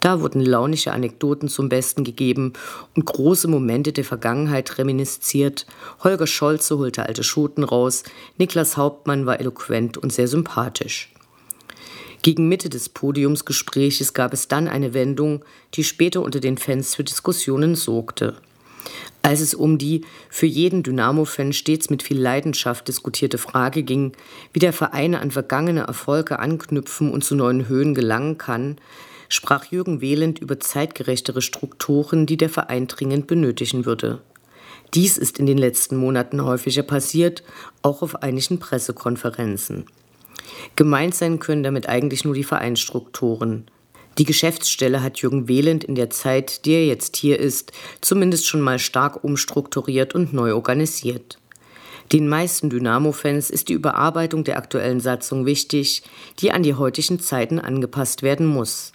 Da 0.00 0.20
wurden 0.20 0.40
launische 0.40 0.92
Anekdoten 0.92 1.48
zum 1.48 1.68
Besten 1.68 2.04
gegeben 2.04 2.52
und 2.94 3.06
große 3.06 3.48
Momente 3.48 3.92
der 3.92 4.04
Vergangenheit 4.04 4.76
reminisziert. 4.78 5.66
Holger 6.02 6.26
Scholze 6.26 6.76
holte 6.76 7.06
alte 7.06 7.22
Schoten 7.22 7.64
raus, 7.64 8.02
Niklas 8.36 8.76
Hauptmann 8.76 9.24
war 9.24 9.40
eloquent 9.40 9.96
und 9.96 10.12
sehr 10.12 10.28
sympathisch. 10.28 11.11
Gegen 12.22 12.48
Mitte 12.48 12.68
des 12.68 12.88
Podiumsgespräches 12.88 14.14
gab 14.14 14.32
es 14.32 14.46
dann 14.46 14.68
eine 14.68 14.94
Wendung, 14.94 15.44
die 15.74 15.82
später 15.82 16.22
unter 16.22 16.38
den 16.38 16.56
Fans 16.56 16.94
für 16.94 17.02
Diskussionen 17.02 17.74
sorgte. 17.74 18.36
Als 19.22 19.40
es 19.40 19.54
um 19.54 19.76
die 19.76 20.02
für 20.30 20.46
jeden 20.46 20.84
Dynamo-Fan 20.84 21.52
stets 21.52 21.90
mit 21.90 22.04
viel 22.04 22.20
Leidenschaft 22.20 22.86
diskutierte 22.86 23.38
Frage 23.38 23.82
ging, 23.82 24.12
wie 24.52 24.60
der 24.60 24.72
Verein 24.72 25.16
an 25.16 25.32
vergangene 25.32 25.82
Erfolge 25.82 26.38
anknüpfen 26.38 27.10
und 27.10 27.24
zu 27.24 27.34
neuen 27.34 27.68
Höhen 27.68 27.94
gelangen 27.94 28.38
kann, 28.38 28.76
sprach 29.28 29.64
Jürgen 29.66 30.00
Wehland 30.00 30.38
über 30.38 30.60
zeitgerechtere 30.60 31.42
Strukturen, 31.42 32.26
die 32.26 32.36
der 32.36 32.50
Verein 32.50 32.86
dringend 32.86 33.26
benötigen 33.26 33.84
würde. 33.84 34.20
Dies 34.94 35.18
ist 35.18 35.38
in 35.38 35.46
den 35.46 35.58
letzten 35.58 35.96
Monaten 35.96 36.44
häufiger 36.44 36.82
passiert, 36.82 37.42
auch 37.80 38.02
auf 38.02 38.22
einigen 38.22 38.58
Pressekonferenzen. 38.58 39.86
Gemeint 40.76 41.14
sein 41.14 41.38
können 41.38 41.62
damit 41.62 41.88
eigentlich 41.88 42.24
nur 42.24 42.34
die 42.34 42.44
Vereinsstrukturen. 42.44 43.66
Die 44.18 44.24
Geschäftsstelle 44.24 45.02
hat 45.02 45.18
Jürgen 45.18 45.48
Wehland 45.48 45.84
in 45.84 45.94
der 45.94 46.10
Zeit, 46.10 46.66
die 46.66 46.72
er 46.72 46.86
jetzt 46.86 47.16
hier 47.16 47.38
ist, 47.38 47.72
zumindest 48.00 48.46
schon 48.46 48.60
mal 48.60 48.78
stark 48.78 49.24
umstrukturiert 49.24 50.14
und 50.14 50.32
neu 50.32 50.54
organisiert. 50.54 51.38
Den 52.12 52.28
meisten 52.28 52.68
Dynamo-Fans 52.68 53.48
ist 53.48 53.70
die 53.70 53.72
Überarbeitung 53.72 54.44
der 54.44 54.58
aktuellen 54.58 55.00
Satzung 55.00 55.46
wichtig, 55.46 56.02
die 56.40 56.52
an 56.52 56.62
die 56.62 56.74
heutigen 56.74 57.20
Zeiten 57.20 57.58
angepasst 57.58 58.22
werden 58.22 58.46
muss. 58.46 58.92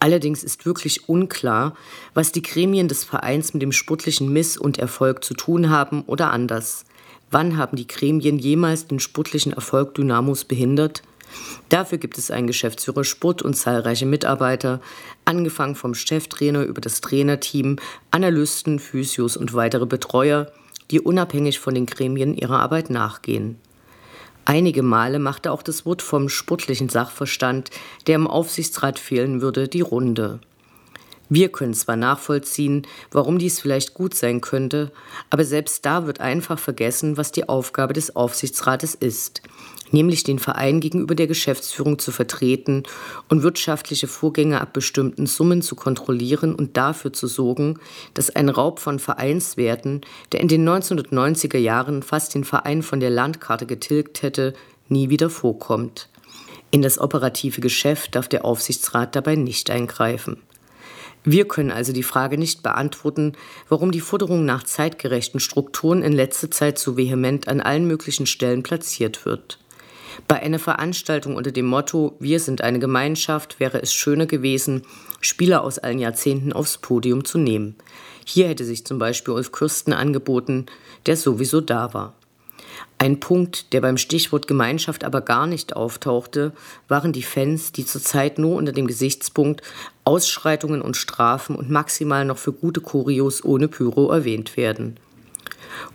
Allerdings 0.00 0.42
ist 0.42 0.66
wirklich 0.66 1.08
unklar, 1.08 1.76
was 2.14 2.32
die 2.32 2.42
Gremien 2.42 2.88
des 2.88 3.04
Vereins 3.04 3.52
mit 3.52 3.62
dem 3.62 3.70
sportlichen 3.70 4.32
Miss 4.32 4.56
und 4.56 4.78
Erfolg 4.78 5.22
zu 5.22 5.34
tun 5.34 5.70
haben 5.70 6.02
oder 6.06 6.32
anders. 6.32 6.84
Wann 7.30 7.56
haben 7.56 7.76
die 7.76 7.86
Gremien 7.86 8.38
jemals 8.38 8.86
den 8.88 8.98
sportlichen 8.98 9.52
Erfolg 9.52 9.94
Dynamos 9.94 10.44
behindert? 10.44 11.02
Dafür 11.68 11.98
gibt 11.98 12.18
es 12.18 12.32
einen 12.32 12.48
Geschäftsführer 12.48 13.04
Sport 13.04 13.42
und 13.42 13.54
zahlreiche 13.54 14.06
Mitarbeiter, 14.06 14.80
angefangen 15.24 15.76
vom 15.76 15.94
Cheftrainer 15.94 16.64
über 16.64 16.80
das 16.80 17.00
Trainerteam, 17.00 17.76
Analysten, 18.10 18.80
Physios 18.80 19.36
und 19.36 19.54
weitere 19.54 19.86
Betreuer, 19.86 20.50
die 20.90 21.00
unabhängig 21.00 21.60
von 21.60 21.74
den 21.74 21.86
Gremien 21.86 22.34
ihrer 22.34 22.58
Arbeit 22.58 22.90
nachgehen. 22.90 23.58
Einige 24.44 24.82
Male 24.82 25.20
machte 25.20 25.52
auch 25.52 25.62
das 25.62 25.86
Wort 25.86 26.02
vom 26.02 26.28
sportlichen 26.28 26.88
Sachverstand, 26.88 27.70
der 28.08 28.16
im 28.16 28.26
Aufsichtsrat 28.26 28.98
fehlen 28.98 29.40
würde, 29.40 29.68
die 29.68 29.82
Runde. 29.82 30.40
Wir 31.32 31.48
können 31.48 31.74
zwar 31.74 31.94
nachvollziehen, 31.94 32.88
warum 33.12 33.38
dies 33.38 33.60
vielleicht 33.60 33.94
gut 33.94 34.14
sein 34.14 34.40
könnte, 34.40 34.90
aber 35.30 35.44
selbst 35.44 35.86
da 35.86 36.04
wird 36.04 36.20
einfach 36.20 36.58
vergessen, 36.58 37.16
was 37.16 37.30
die 37.30 37.48
Aufgabe 37.48 37.92
des 37.92 38.16
Aufsichtsrates 38.16 38.96
ist, 38.96 39.40
nämlich 39.92 40.24
den 40.24 40.40
Verein 40.40 40.80
gegenüber 40.80 41.14
der 41.14 41.28
Geschäftsführung 41.28 42.00
zu 42.00 42.10
vertreten 42.10 42.82
und 43.28 43.44
wirtschaftliche 43.44 44.08
Vorgänge 44.08 44.60
ab 44.60 44.72
bestimmten 44.72 45.26
Summen 45.26 45.62
zu 45.62 45.76
kontrollieren 45.76 46.52
und 46.52 46.76
dafür 46.76 47.12
zu 47.12 47.28
sorgen, 47.28 47.78
dass 48.14 48.34
ein 48.34 48.48
Raub 48.48 48.80
von 48.80 48.98
Vereinswerten, 48.98 50.00
der 50.32 50.40
in 50.40 50.48
den 50.48 50.68
1990er 50.68 51.58
Jahren 51.58 52.02
fast 52.02 52.34
den 52.34 52.42
Verein 52.42 52.82
von 52.82 52.98
der 52.98 53.10
Landkarte 53.10 53.66
getilgt 53.66 54.22
hätte, 54.22 54.52
nie 54.88 55.10
wieder 55.10 55.30
vorkommt. 55.30 56.08
In 56.72 56.82
das 56.82 56.98
operative 56.98 57.60
Geschäft 57.60 58.16
darf 58.16 58.26
der 58.26 58.44
Aufsichtsrat 58.44 59.14
dabei 59.14 59.36
nicht 59.36 59.70
eingreifen. 59.70 60.42
Wir 61.24 61.46
können 61.46 61.70
also 61.70 61.92
die 61.92 62.02
Frage 62.02 62.38
nicht 62.38 62.62
beantworten, 62.62 63.32
warum 63.68 63.92
die 63.92 64.00
Forderung 64.00 64.44
nach 64.44 64.62
zeitgerechten 64.62 65.38
Strukturen 65.38 66.02
in 66.02 66.12
letzter 66.12 66.50
Zeit 66.50 66.78
so 66.78 66.96
vehement 66.96 67.46
an 67.46 67.60
allen 67.60 67.86
möglichen 67.86 68.26
Stellen 68.26 68.62
platziert 68.62 69.26
wird. 69.26 69.58
Bei 70.26 70.40
einer 70.40 70.58
Veranstaltung 70.58 71.36
unter 71.36 71.52
dem 71.52 71.66
Motto 71.66 72.16
Wir 72.18 72.40
sind 72.40 72.62
eine 72.62 72.78
Gemeinschaft 72.78 73.60
wäre 73.60 73.82
es 73.82 73.92
schöner 73.92 74.26
gewesen, 74.26 74.82
Spieler 75.20 75.62
aus 75.62 75.78
allen 75.78 75.98
Jahrzehnten 75.98 76.52
aufs 76.52 76.78
Podium 76.78 77.24
zu 77.24 77.38
nehmen. 77.38 77.76
Hier 78.24 78.48
hätte 78.48 78.64
sich 78.64 78.84
zum 78.84 78.98
Beispiel 78.98 79.34
Ulf 79.34 79.52
Kürsten 79.52 79.92
angeboten, 79.92 80.66
der 81.06 81.16
sowieso 81.16 81.60
da 81.60 81.92
war. 81.94 82.14
Ein 83.02 83.18
Punkt, 83.18 83.72
der 83.72 83.80
beim 83.80 83.96
Stichwort 83.96 84.46
Gemeinschaft 84.46 85.04
aber 85.04 85.22
gar 85.22 85.46
nicht 85.46 85.74
auftauchte, 85.74 86.52
waren 86.86 87.14
die 87.14 87.22
Fans, 87.22 87.72
die 87.72 87.86
zurzeit 87.86 88.38
nur 88.38 88.56
unter 88.56 88.72
dem 88.72 88.86
Gesichtspunkt 88.86 89.62
Ausschreitungen 90.04 90.82
und 90.82 90.98
Strafen 90.98 91.56
und 91.56 91.70
maximal 91.70 92.26
noch 92.26 92.36
für 92.36 92.52
gute 92.52 92.82
Kurios 92.82 93.42
ohne 93.42 93.68
Pyro 93.68 94.12
erwähnt 94.12 94.58
werden. 94.58 94.98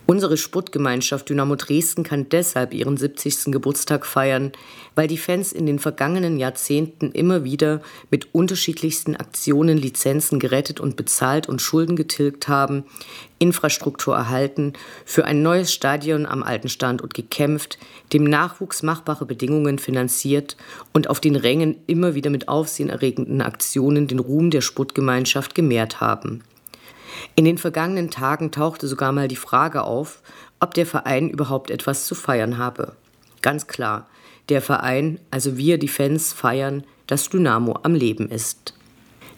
Unsere 0.05 0.37
Sportgemeinschaft 0.37 1.29
Dynamo 1.29 1.55
Dresden 1.55 2.03
kann 2.03 2.29
deshalb 2.29 2.73
ihren 2.73 2.97
70. 2.97 3.51
Geburtstag 3.51 4.05
feiern, 4.05 4.51
weil 4.93 5.07
die 5.07 5.17
Fans 5.17 5.51
in 5.51 5.65
den 5.65 5.79
vergangenen 5.79 6.37
Jahrzehnten 6.37 7.11
immer 7.11 7.43
wieder 7.43 7.81
mit 8.11 8.33
unterschiedlichsten 8.33 9.15
Aktionen 9.15 9.77
Lizenzen 9.77 10.39
gerettet 10.39 10.79
und 10.79 10.95
bezahlt 10.95 11.49
und 11.49 11.61
Schulden 11.61 11.95
getilgt 11.95 12.47
haben, 12.47 12.85
Infrastruktur 13.39 14.15
erhalten, 14.15 14.73
für 15.05 15.25
ein 15.25 15.41
neues 15.41 15.73
Stadion 15.73 16.25
am 16.25 16.43
alten 16.43 16.69
Standort 16.69 17.13
gekämpft, 17.13 17.77
dem 18.13 18.23
Nachwuchs 18.23 18.83
machbare 18.83 19.25
Bedingungen 19.25 19.79
finanziert 19.79 20.55
und 20.93 21.09
auf 21.09 21.19
den 21.19 21.35
Rängen 21.35 21.77
immer 21.87 22.15
wieder 22.15 22.29
mit 22.29 22.47
aufsehenerregenden 22.47 23.41
Aktionen 23.41 24.07
den 24.07 24.19
Ruhm 24.19 24.51
der 24.51 24.61
Sportgemeinschaft 24.61 25.55
gemehrt 25.55 25.99
haben. 25.99 26.43
In 27.35 27.45
den 27.45 27.57
vergangenen 27.57 28.11
Tagen 28.11 28.51
tauchte 28.51 28.87
sogar 28.87 29.11
mal 29.11 29.27
die 29.27 29.35
Frage 29.35 29.83
auf, 29.83 30.21
ob 30.59 30.73
der 30.73 30.85
Verein 30.85 31.29
überhaupt 31.29 31.69
etwas 31.69 32.05
zu 32.05 32.15
feiern 32.15 32.57
habe. 32.57 32.93
Ganz 33.41 33.67
klar, 33.67 34.07
der 34.49 34.61
Verein, 34.61 35.19
also 35.31 35.57
wir, 35.57 35.77
die 35.77 35.87
Fans, 35.87 36.33
feiern, 36.33 36.83
dass 37.07 37.29
Dynamo 37.29 37.79
am 37.83 37.93
Leben 37.93 38.29
ist. 38.29 38.73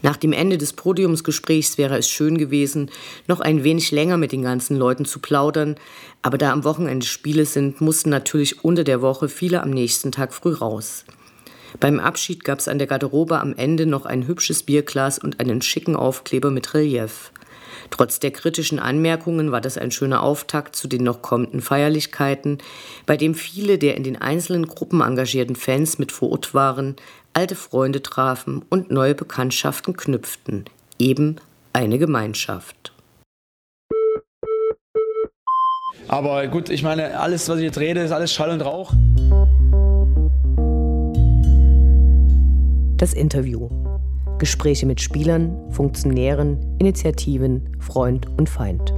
Nach 0.03 0.15
dem 0.15 0.31
Ende 0.31 0.57
des 0.57 0.73
Podiumsgesprächs 0.73 1.77
wäre 1.77 1.97
es 1.97 2.07
schön 2.07 2.37
gewesen, 2.37 2.91
noch 3.27 3.39
ein 3.39 3.63
wenig 3.63 3.91
länger 3.91 4.17
mit 4.17 4.31
den 4.31 4.43
ganzen 4.43 4.77
Leuten 4.77 5.05
zu 5.05 5.19
plaudern, 5.19 5.75
aber 6.21 6.37
da 6.37 6.51
am 6.51 6.63
Wochenende 6.63 7.05
Spiele 7.05 7.45
sind, 7.45 7.81
mussten 7.81 8.09
natürlich 8.09 8.63
unter 8.63 8.83
der 8.83 9.01
Woche 9.01 9.27
viele 9.27 9.63
am 9.63 9.71
nächsten 9.71 10.11
Tag 10.11 10.33
früh 10.33 10.53
raus. 10.53 11.03
Beim 11.79 11.99
Abschied 11.99 12.43
gab 12.43 12.59
es 12.59 12.67
an 12.67 12.77
der 12.77 12.87
Garderobe 12.87 13.39
am 13.39 13.53
Ende 13.55 13.85
noch 13.85 14.05
ein 14.05 14.27
hübsches 14.27 14.63
Bierglas 14.63 15.19
und 15.19 15.39
einen 15.39 15.61
schicken 15.61 15.95
Aufkleber 15.95 16.51
mit 16.51 16.73
Relief. 16.73 17.31
Trotz 17.89 18.19
der 18.19 18.31
kritischen 18.31 18.79
Anmerkungen 18.79 19.51
war 19.51 19.61
das 19.61 19.77
ein 19.77 19.91
schöner 19.91 20.21
Auftakt 20.23 20.75
zu 20.75 20.87
den 20.87 21.03
noch 21.03 21.21
kommenden 21.21 21.61
Feierlichkeiten, 21.61 22.59
bei 23.05 23.17
dem 23.17 23.33
viele 23.33 23.77
der 23.77 23.95
in 23.95 24.03
den 24.03 24.21
einzelnen 24.21 24.67
Gruppen 24.67 25.01
engagierten 25.01 25.55
Fans 25.55 25.97
mit 25.99 26.11
vor 26.11 26.31
Ort 26.31 26.53
waren, 26.53 26.95
alte 27.33 27.55
Freunde 27.55 28.01
trafen 28.01 28.65
und 28.69 28.91
neue 28.91 29.15
Bekanntschaften 29.15 29.95
knüpften. 29.95 30.65
Eben 30.99 31.37
eine 31.73 31.99
Gemeinschaft. 31.99 32.93
Aber 36.07 36.47
gut, 36.47 36.69
ich 36.69 36.83
meine, 36.83 37.19
alles, 37.19 37.49
was 37.49 37.57
ich 37.57 37.65
jetzt 37.65 37.79
rede, 37.79 38.01
ist 38.01 38.11
alles 38.11 38.33
Schall 38.33 38.51
und 38.51 38.61
Rauch. 38.61 38.93
Das 42.97 43.13
Interview. 43.13 43.69
Gespräche 44.39 44.85
mit 44.85 45.01
Spielern, 45.01 45.71
Funktionären, 45.71 46.77
Initiativen, 46.79 47.75
Freund 47.79 48.27
und 48.37 48.49
Feind. 48.49 48.93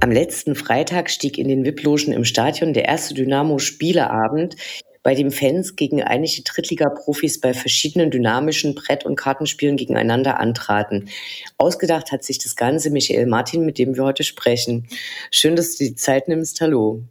Am 0.00 0.10
letzten 0.10 0.54
Freitag 0.54 1.08
stieg 1.08 1.38
in 1.38 1.48
den 1.48 1.64
VIP-Logen 1.64 2.12
im 2.12 2.24
Stadion 2.24 2.72
der 2.72 2.84
erste 2.86 3.14
Dynamo-Spieleabend, 3.14 4.56
bei 5.04 5.14
dem 5.14 5.30
Fans 5.30 5.76
gegen 5.76 6.02
einige 6.02 6.42
Drittliga-Profis 6.42 7.40
bei 7.40 7.54
verschiedenen 7.54 8.10
dynamischen 8.10 8.74
Brett- 8.74 9.04
und 9.04 9.16
Kartenspielen 9.16 9.76
gegeneinander 9.76 10.40
antraten. 10.40 11.10
Ausgedacht 11.58 12.10
hat 12.10 12.24
sich 12.24 12.38
das 12.38 12.56
Ganze 12.56 12.90
Michael 12.90 13.26
Martin, 13.26 13.64
mit 13.64 13.78
dem 13.78 13.96
wir 13.96 14.04
heute 14.04 14.24
sprechen. 14.24 14.88
Schön, 15.30 15.56
dass 15.56 15.76
du 15.76 15.84
die 15.84 15.94
Zeit 15.94 16.26
nimmst. 16.26 16.60
Hallo. 16.60 17.02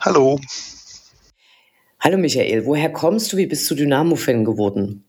Hallo. 0.00 0.40
Hallo 2.04 2.18
Michael, 2.18 2.66
woher 2.66 2.92
kommst 2.92 3.32
du? 3.32 3.38
Wie 3.38 3.46
bist 3.46 3.70
du 3.70 3.74
Dynamo-Fan 3.74 4.44
geworden? 4.44 5.04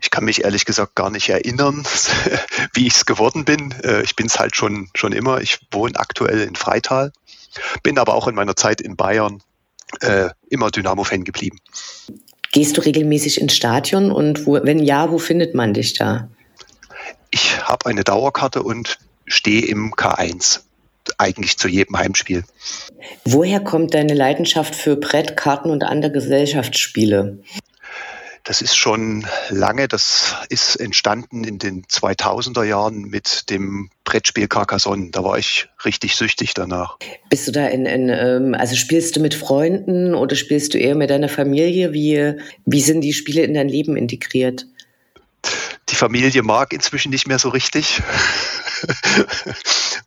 Ich 0.00 0.08
kann 0.08 0.24
mich 0.24 0.44
ehrlich 0.44 0.66
gesagt 0.66 0.94
gar 0.94 1.10
nicht 1.10 1.28
erinnern, 1.28 1.82
wie 2.74 2.86
ich 2.86 2.94
es 2.94 3.06
geworden 3.06 3.44
bin. 3.44 3.74
Äh, 3.82 4.02
ich 4.02 4.14
bin 4.14 4.26
es 4.26 4.38
halt 4.38 4.54
schon, 4.54 4.88
schon 4.94 5.10
immer. 5.10 5.40
Ich 5.40 5.58
wohne 5.72 5.98
aktuell 5.98 6.42
in 6.42 6.54
Freital, 6.54 7.10
bin 7.82 7.98
aber 7.98 8.14
auch 8.14 8.28
in 8.28 8.36
meiner 8.36 8.54
Zeit 8.54 8.80
in 8.80 8.94
Bayern 8.94 9.42
äh, 9.98 10.28
immer 10.48 10.70
Dynamo-Fan 10.70 11.24
geblieben. 11.24 11.58
Gehst 12.52 12.76
du 12.76 12.80
regelmäßig 12.80 13.40
ins 13.40 13.56
Stadion 13.56 14.12
und 14.12 14.46
wo, 14.46 14.52
wenn 14.62 14.78
ja, 14.78 15.10
wo 15.10 15.18
findet 15.18 15.56
man 15.56 15.74
dich 15.74 15.94
da? 15.94 16.28
Ich 17.32 17.60
habe 17.66 17.86
eine 17.86 18.04
Dauerkarte 18.04 18.62
und 18.62 19.00
stehe 19.26 19.66
im 19.66 19.92
K1 19.94 20.60
eigentlich 21.18 21.58
zu 21.58 21.68
jedem 21.68 21.98
Heimspiel. 21.98 22.44
Woher 23.24 23.60
kommt 23.60 23.94
deine 23.94 24.14
Leidenschaft 24.14 24.74
für 24.74 24.96
Brettkarten 24.96 25.70
und 25.70 25.82
andere 25.82 26.12
Gesellschaftsspiele? 26.12 27.38
Das 28.46 28.60
ist 28.60 28.76
schon 28.76 29.24
lange, 29.48 29.88
das 29.88 30.34
ist 30.50 30.76
entstanden 30.76 31.44
in 31.44 31.58
den 31.58 31.84
2000er 31.84 32.62
Jahren 32.62 33.04
mit 33.04 33.48
dem 33.48 33.88
Brettspiel 34.04 34.48
Carcassonne. 34.48 35.10
Da 35.12 35.24
war 35.24 35.38
ich 35.38 35.68
richtig 35.86 36.14
süchtig 36.14 36.52
danach. 36.52 36.98
Bist 37.30 37.48
du 37.48 37.52
da 37.52 37.66
in, 37.68 37.86
in 37.86 38.10
ähm, 38.10 38.54
also 38.54 38.76
spielst 38.76 39.16
du 39.16 39.20
mit 39.20 39.32
Freunden 39.32 40.14
oder 40.14 40.36
spielst 40.36 40.74
du 40.74 40.78
eher 40.78 40.94
mit 40.94 41.08
deiner 41.08 41.30
Familie? 41.30 41.94
Wie, 41.94 42.34
wie 42.66 42.80
sind 42.82 43.00
die 43.00 43.14
Spiele 43.14 43.44
in 43.44 43.54
dein 43.54 43.70
Leben 43.70 43.96
integriert? 43.96 44.66
Die 45.90 45.96
Familie 45.96 46.42
mag 46.42 46.72
inzwischen 46.72 47.10
nicht 47.10 47.26
mehr 47.26 47.38
so 47.38 47.50
richtig. 47.50 48.02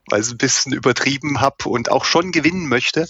weil 0.09 0.21
ich 0.21 0.27
es 0.27 0.31
ein 0.31 0.37
bisschen 0.37 0.73
übertrieben 0.73 1.41
habe 1.41 1.69
und 1.69 1.91
auch 1.91 2.05
schon 2.05 2.31
gewinnen 2.31 2.67
möchte. 2.67 3.07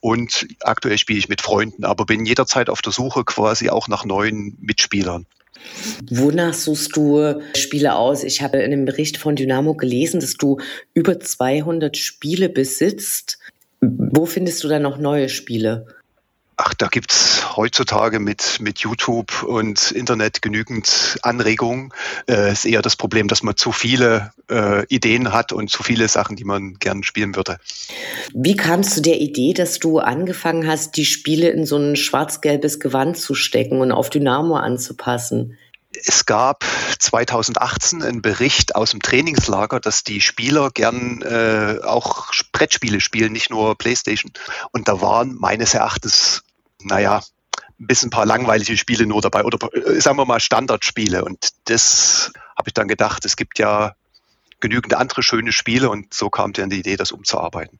Und 0.00 0.46
aktuell 0.60 0.98
spiele 0.98 1.18
ich 1.18 1.28
mit 1.28 1.40
Freunden, 1.40 1.84
aber 1.84 2.06
bin 2.06 2.24
jederzeit 2.24 2.68
auf 2.68 2.82
der 2.82 2.92
Suche 2.92 3.24
quasi 3.24 3.70
auch 3.70 3.88
nach 3.88 4.04
neuen 4.04 4.56
Mitspielern. 4.60 5.26
Wonach 6.10 6.52
suchst 6.52 6.94
du 6.96 7.40
Spiele 7.56 7.94
aus? 7.94 8.22
Ich 8.22 8.42
habe 8.42 8.58
in 8.58 8.72
einem 8.72 8.84
Bericht 8.84 9.16
von 9.16 9.34
Dynamo 9.36 9.74
gelesen, 9.74 10.20
dass 10.20 10.34
du 10.34 10.58
über 10.92 11.20
200 11.20 11.96
Spiele 11.96 12.48
besitzt. 12.48 13.38
Wo 13.80 14.26
findest 14.26 14.62
du 14.64 14.68
da 14.68 14.78
noch 14.78 14.98
neue 14.98 15.28
Spiele? 15.28 15.86
Ach, 16.56 16.72
da 16.74 16.86
gibt 16.86 17.10
es 17.10 17.56
heutzutage 17.56 18.20
mit, 18.20 18.58
mit 18.60 18.78
YouTube 18.78 19.42
und 19.42 19.90
Internet 19.90 20.40
genügend 20.40 21.18
Anregungen. 21.22 21.92
Äh, 22.28 22.52
ist 22.52 22.64
eher 22.64 22.82
das 22.82 22.96
Problem, 22.96 23.28
dass 23.28 23.42
man 23.42 23.56
zu 23.56 23.72
viele 23.72 24.32
äh, 24.50 24.86
Ideen 24.86 25.32
hat 25.32 25.52
und 25.52 25.70
zu 25.70 25.82
viele 25.82 26.08
Sachen, 26.08 26.36
die 26.36 26.44
man 26.44 26.74
gern 26.74 27.02
spielen 27.02 27.34
würde. 27.34 27.58
Wie 28.32 28.56
kamst 28.56 28.96
du 28.96 29.00
der 29.00 29.20
Idee, 29.20 29.52
dass 29.52 29.78
du 29.78 29.98
angefangen 29.98 30.66
hast, 30.66 30.96
die 30.96 31.06
Spiele 31.06 31.50
in 31.50 31.66
so 31.66 31.76
ein 31.76 31.96
schwarz-gelbes 31.96 32.78
Gewand 32.78 33.16
zu 33.16 33.34
stecken 33.34 33.80
und 33.80 33.90
auf 33.90 34.10
Dynamo 34.10 34.56
anzupassen? 34.56 35.58
Es 36.04 36.26
gab 36.26 36.64
2018 36.98 38.02
einen 38.02 38.22
Bericht 38.22 38.74
aus 38.74 38.90
dem 38.90 39.00
Trainingslager, 39.00 39.80
dass 39.80 40.04
die 40.04 40.20
Spieler 40.20 40.70
gern 40.70 41.22
äh, 41.22 41.78
auch 41.82 42.32
Brettspiele 42.52 43.00
spielen, 43.00 43.32
nicht 43.32 43.50
nur 43.50 43.76
Playstation. 43.76 44.32
Und 44.72 44.88
da 44.88 45.00
waren 45.00 45.36
meines 45.38 45.74
Erachtens, 45.74 46.42
naja, 46.80 47.22
ein 47.78 47.86
bisschen 47.86 48.08
ein 48.08 48.10
paar 48.10 48.26
langweilige 48.26 48.76
Spiele 48.76 49.06
nur 49.06 49.20
dabei 49.20 49.44
oder 49.44 49.58
äh, 49.72 50.00
sagen 50.00 50.16
wir 50.16 50.24
mal 50.24 50.40
Standardspiele. 50.40 51.24
Und 51.24 51.50
das 51.64 52.32
habe 52.56 52.68
ich 52.68 52.74
dann 52.74 52.88
gedacht, 52.88 53.24
es 53.24 53.36
gibt 53.36 53.58
ja 53.58 53.94
genügend 54.60 54.94
andere 54.94 55.22
schöne 55.22 55.52
Spiele 55.52 55.90
und 55.90 56.14
so 56.14 56.30
kam 56.30 56.52
dann 56.52 56.70
die 56.70 56.78
Idee, 56.78 56.96
das 56.96 57.12
umzuarbeiten. 57.12 57.78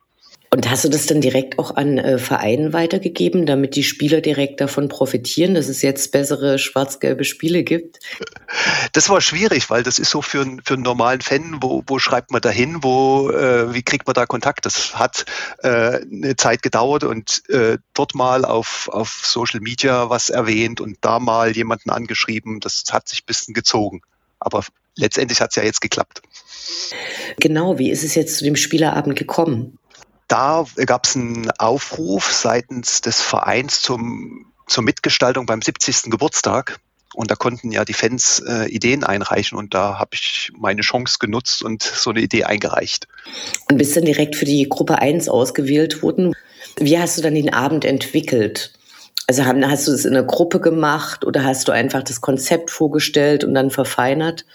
Und 0.51 0.69
hast 0.69 0.85
du 0.85 0.89
das 0.89 1.05
dann 1.05 1.21
direkt 1.21 1.59
auch 1.59 1.75
an 1.75 1.97
äh, 1.97 2.17
Vereinen 2.17 2.71
weitergegeben, 2.71 3.45
damit 3.45 3.75
die 3.75 3.83
Spieler 3.83 4.21
direkt 4.21 4.61
davon 4.61 4.87
profitieren, 4.87 5.53
dass 5.53 5.67
es 5.67 5.81
jetzt 5.81 6.11
bessere 6.11 6.59
schwarz-gelbe 6.59 7.25
Spiele 7.25 7.63
gibt? 7.63 7.99
Das 8.93 9.09
war 9.09 9.21
schwierig, 9.21 9.69
weil 9.69 9.83
das 9.83 9.99
ist 9.99 10.11
so 10.11 10.21
für, 10.21 10.45
für 10.63 10.75
einen 10.75 10.83
normalen 10.83 11.21
Fan, 11.21 11.57
wo, 11.61 11.83
wo 11.87 11.99
schreibt 11.99 12.31
man 12.31 12.41
da 12.41 12.49
hin, 12.49 12.77
wo, 12.81 13.29
äh, 13.31 13.73
wie 13.73 13.83
kriegt 13.83 14.07
man 14.07 14.13
da 14.13 14.25
Kontakt? 14.25 14.65
Das 14.65 14.97
hat 14.97 15.25
äh, 15.63 15.99
eine 16.01 16.35
Zeit 16.37 16.61
gedauert 16.61 17.03
und 17.03 17.43
äh, 17.49 17.77
dort 17.93 18.15
mal 18.15 18.45
auf, 18.45 18.87
auf 18.91 19.21
Social 19.25 19.59
Media 19.59 20.09
was 20.09 20.29
erwähnt 20.29 20.79
und 20.79 20.97
da 21.01 21.19
mal 21.19 21.55
jemanden 21.55 21.89
angeschrieben. 21.89 22.59
Das 22.59 22.83
hat 22.91 23.09
sich 23.09 23.23
ein 23.23 23.25
bisschen 23.25 23.53
gezogen. 23.53 24.01
Aber 24.39 24.63
letztendlich 24.95 25.41
hat 25.41 25.49
es 25.49 25.55
ja 25.55 25.63
jetzt 25.63 25.81
geklappt. 25.81 26.21
Genau, 27.39 27.77
wie 27.77 27.91
ist 27.91 28.03
es 28.03 28.15
jetzt 28.15 28.37
zu 28.37 28.43
dem 28.43 28.55
Spielerabend 28.55 29.17
gekommen? 29.17 29.77
Da 30.27 30.65
gab 30.85 31.05
es 31.05 31.15
einen 31.15 31.51
Aufruf 31.51 32.31
seitens 32.31 33.01
des 33.01 33.21
Vereins 33.21 33.81
zum, 33.81 34.53
zur 34.67 34.83
Mitgestaltung 34.83 35.45
beim 35.45 35.61
70. 35.61 36.09
Geburtstag. 36.09 36.79
Und 37.13 37.31
da 37.31 37.35
konnten 37.35 37.71
ja 37.71 37.85
die 37.85 37.93
Fans 37.93 38.43
äh, 38.45 38.65
Ideen 38.65 39.05
einreichen 39.05 39.57
und 39.57 39.73
da 39.73 39.99
habe 39.99 40.09
ich 40.13 40.51
meine 40.57 40.81
Chance 40.81 41.17
genutzt 41.17 41.63
und 41.63 41.81
so 41.81 42.09
eine 42.09 42.19
Idee 42.19 42.43
eingereicht. 42.43 43.07
Und 43.69 43.77
bist 43.77 43.95
dann 43.95 44.03
direkt 44.03 44.35
für 44.35 44.43
die 44.43 44.67
Gruppe 44.67 44.99
1 44.99 45.29
ausgewählt 45.29 46.03
worden. 46.03 46.35
Wie 46.77 46.99
hast 46.99 47.17
du 47.17 47.21
dann 47.21 47.35
den 47.35 47.53
Abend 47.53 47.85
entwickelt? 47.85 48.73
Also 49.27 49.45
hast 49.45 49.87
du 49.87 49.91
es 49.93 50.03
in 50.03 50.15
einer 50.15 50.25
Gruppe 50.25 50.59
gemacht 50.59 51.25
oder 51.25 51.43
hast 51.43 51.67
du 51.67 51.71
einfach 51.71 52.03
das 52.03 52.19
Konzept 52.19 52.69
vorgestellt 52.69 53.43
und 53.45 53.53
dann 53.53 53.71
verfeinert? 53.71 54.45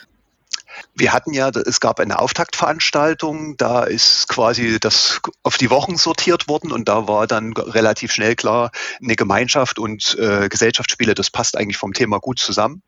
Wir 0.95 1.13
hatten 1.13 1.33
ja, 1.33 1.49
es 1.49 1.81
gab 1.81 2.01
eine 2.01 2.19
Auftaktveranstaltung, 2.19 3.57
da 3.57 3.85
ist 3.85 4.29
quasi 4.29 4.79
das 4.81 5.21
auf 5.43 5.57
die 5.57 5.71
Wochen 5.71 5.97
sortiert 5.97 6.49
worden 6.49 6.73
und 6.73 6.89
da 6.89 7.09
war 7.09 7.27
dann 7.27 7.53
relativ 7.53 8.13
schnell 8.13 8.37
klar, 8.37 8.71
eine 9.03 9.17
Gemeinschaft 9.17 9.79
und 9.79 10.17
äh, 10.19 10.49
Gesellschaftsspiele, 10.49 11.15
das 11.15 11.31
passt 11.31 11.57
eigentlich 11.57 11.79
vom 11.79 11.93
Thema 11.93 12.19
gut 12.19 12.39
zusammen. 12.39 12.83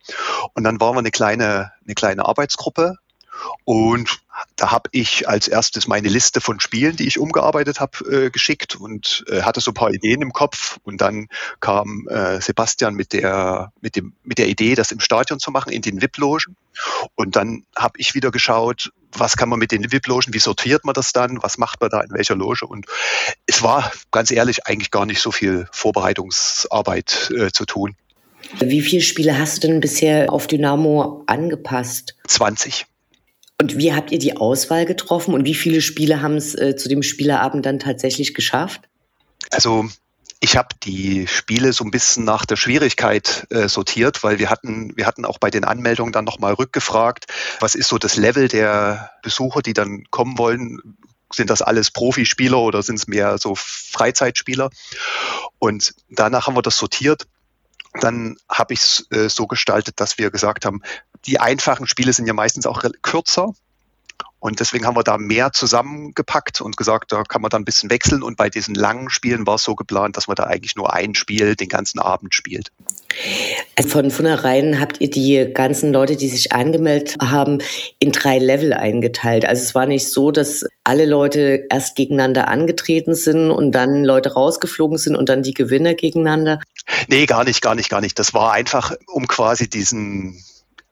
Und 0.54 0.64
dann 0.64 0.80
waren 0.80 0.94
wir 0.94 1.00
eine 1.00 1.10
kleine, 1.10 1.72
eine 1.84 1.94
kleine 1.94 2.26
Arbeitsgruppe 2.26 2.96
und 3.64 4.20
da 4.56 4.70
habe 4.70 4.88
ich 4.92 5.28
als 5.28 5.48
erstes 5.48 5.86
meine 5.86 6.08
Liste 6.08 6.40
von 6.40 6.60
Spielen, 6.60 6.96
die 6.96 7.06
ich 7.06 7.18
umgearbeitet 7.18 7.80
habe, 7.80 7.98
äh, 8.10 8.30
geschickt 8.30 8.76
und 8.76 9.24
äh, 9.28 9.42
hatte 9.42 9.60
so 9.60 9.70
ein 9.70 9.74
paar 9.74 9.90
Ideen 9.90 10.22
im 10.22 10.32
Kopf. 10.32 10.78
Und 10.82 11.00
dann 11.00 11.28
kam 11.60 12.08
äh, 12.08 12.40
Sebastian 12.40 12.94
mit 12.94 13.12
der, 13.12 13.72
mit, 13.80 13.96
dem, 13.96 14.14
mit 14.24 14.38
der 14.38 14.48
Idee, 14.48 14.74
das 14.74 14.90
im 14.90 15.00
Stadion 15.00 15.38
zu 15.38 15.50
machen, 15.50 15.72
in 15.72 15.82
den 15.82 16.00
VIP-Logen. 16.00 16.56
Und 17.14 17.36
dann 17.36 17.64
habe 17.76 17.94
ich 17.98 18.14
wieder 18.14 18.30
geschaut, 18.30 18.90
was 19.12 19.36
kann 19.36 19.48
man 19.48 19.58
mit 19.58 19.72
den 19.72 19.92
VIP-Logen, 19.92 20.32
wie 20.32 20.38
sortiert 20.38 20.84
man 20.84 20.94
das 20.94 21.12
dann, 21.12 21.42
was 21.42 21.58
macht 21.58 21.80
man 21.80 21.90
da 21.90 22.00
in 22.00 22.12
welcher 22.12 22.36
Loge. 22.36 22.66
Und 22.66 22.86
es 23.46 23.62
war 23.62 23.92
ganz 24.10 24.30
ehrlich 24.30 24.66
eigentlich 24.66 24.90
gar 24.90 25.06
nicht 25.06 25.20
so 25.20 25.30
viel 25.30 25.68
Vorbereitungsarbeit 25.72 27.32
äh, 27.36 27.50
zu 27.52 27.66
tun. 27.66 27.96
Wie 28.58 28.82
viele 28.82 29.02
Spiele 29.02 29.38
hast 29.38 29.62
du 29.62 29.68
denn 29.68 29.80
bisher 29.80 30.32
auf 30.32 30.46
Dynamo 30.46 31.22
angepasst? 31.26 32.16
20. 32.26 32.86
Und 33.62 33.78
wie 33.78 33.94
habt 33.94 34.10
ihr 34.10 34.18
die 34.18 34.36
Auswahl 34.36 34.86
getroffen 34.86 35.34
und 35.34 35.44
wie 35.44 35.54
viele 35.54 35.80
Spiele 35.82 36.20
haben 36.20 36.34
es 36.34 36.52
äh, 36.56 36.74
zu 36.74 36.88
dem 36.88 37.04
Spielerabend 37.04 37.64
dann 37.64 37.78
tatsächlich 37.78 38.34
geschafft? 38.34 38.80
Also 39.52 39.88
ich 40.40 40.56
habe 40.56 40.70
die 40.82 41.28
Spiele 41.28 41.72
so 41.72 41.84
ein 41.84 41.92
bisschen 41.92 42.24
nach 42.24 42.44
der 42.44 42.56
Schwierigkeit 42.56 43.46
äh, 43.50 43.68
sortiert, 43.68 44.24
weil 44.24 44.40
wir 44.40 44.50
hatten, 44.50 44.96
wir 44.96 45.06
hatten 45.06 45.24
auch 45.24 45.38
bei 45.38 45.48
den 45.48 45.62
Anmeldungen 45.62 46.12
dann 46.12 46.24
nochmal 46.24 46.54
rückgefragt, 46.54 47.26
was 47.60 47.76
ist 47.76 47.86
so 47.86 47.98
das 47.98 48.16
Level 48.16 48.48
der 48.48 49.12
Besucher, 49.22 49.62
die 49.62 49.74
dann 49.74 50.06
kommen 50.10 50.38
wollen. 50.38 50.96
Sind 51.32 51.48
das 51.48 51.62
alles 51.62 51.92
Profispieler 51.92 52.58
oder 52.58 52.82
sind 52.82 52.96
es 52.96 53.06
mehr 53.06 53.38
so 53.38 53.54
Freizeitspieler? 53.54 54.70
Und 55.60 55.94
danach 56.10 56.48
haben 56.48 56.56
wir 56.56 56.62
das 56.62 56.78
sortiert 56.78 57.28
dann 58.00 58.36
habe 58.48 58.74
ich 58.74 58.80
es 58.80 59.06
äh, 59.10 59.28
so 59.28 59.46
gestaltet, 59.46 60.00
dass 60.00 60.18
wir 60.18 60.30
gesagt 60.30 60.64
haben, 60.64 60.82
die 61.26 61.40
einfachen 61.40 61.86
Spiele 61.86 62.12
sind 62.12 62.26
ja 62.26 62.32
meistens 62.32 62.66
auch 62.66 62.82
kürzer. 63.02 63.54
Und 64.38 64.58
deswegen 64.60 64.86
haben 64.86 64.96
wir 64.96 65.04
da 65.04 65.18
mehr 65.18 65.52
zusammengepackt 65.52 66.60
und 66.60 66.76
gesagt, 66.76 67.12
da 67.12 67.22
kann 67.22 67.42
man 67.42 67.50
dann 67.50 67.62
ein 67.62 67.64
bisschen 67.64 67.90
wechseln. 67.90 68.22
Und 68.22 68.36
bei 68.36 68.50
diesen 68.50 68.74
langen 68.74 69.08
Spielen 69.08 69.46
war 69.46 69.54
es 69.54 69.62
so 69.62 69.74
geplant, 69.74 70.16
dass 70.16 70.26
man 70.26 70.34
da 70.34 70.44
eigentlich 70.44 70.74
nur 70.74 70.92
ein 70.92 71.14
Spiel 71.14 71.54
den 71.54 71.68
ganzen 71.68 72.00
Abend 72.00 72.34
spielt. 72.34 72.72
Also 73.76 73.90
von 73.90 74.10
vornherein 74.10 74.80
habt 74.80 75.00
ihr 75.00 75.10
die 75.10 75.50
ganzen 75.52 75.92
Leute, 75.92 76.16
die 76.16 76.28
sich 76.28 76.52
angemeldet 76.52 77.16
haben, 77.20 77.58
in 77.98 78.12
drei 78.12 78.38
Level 78.38 78.72
eingeteilt. 78.72 79.44
Also 79.44 79.62
es 79.62 79.74
war 79.74 79.86
nicht 79.86 80.08
so, 80.08 80.30
dass 80.30 80.64
alle 80.84 81.06
Leute 81.06 81.66
erst 81.70 81.94
gegeneinander 81.94 82.48
angetreten 82.48 83.14
sind 83.14 83.50
und 83.50 83.72
dann 83.72 84.04
Leute 84.04 84.32
rausgeflogen 84.32 84.98
sind 84.98 85.14
und 85.14 85.28
dann 85.28 85.42
die 85.42 85.54
Gewinner 85.54 85.94
gegeneinander. 85.94 86.60
Nee, 87.08 87.26
gar 87.26 87.44
nicht, 87.44 87.62
gar 87.62 87.74
nicht, 87.74 87.90
gar 87.90 88.00
nicht. 88.00 88.18
Das 88.18 88.34
war 88.34 88.52
einfach, 88.52 88.92
um 89.06 89.26
quasi 89.28 89.68
diesen 89.68 90.42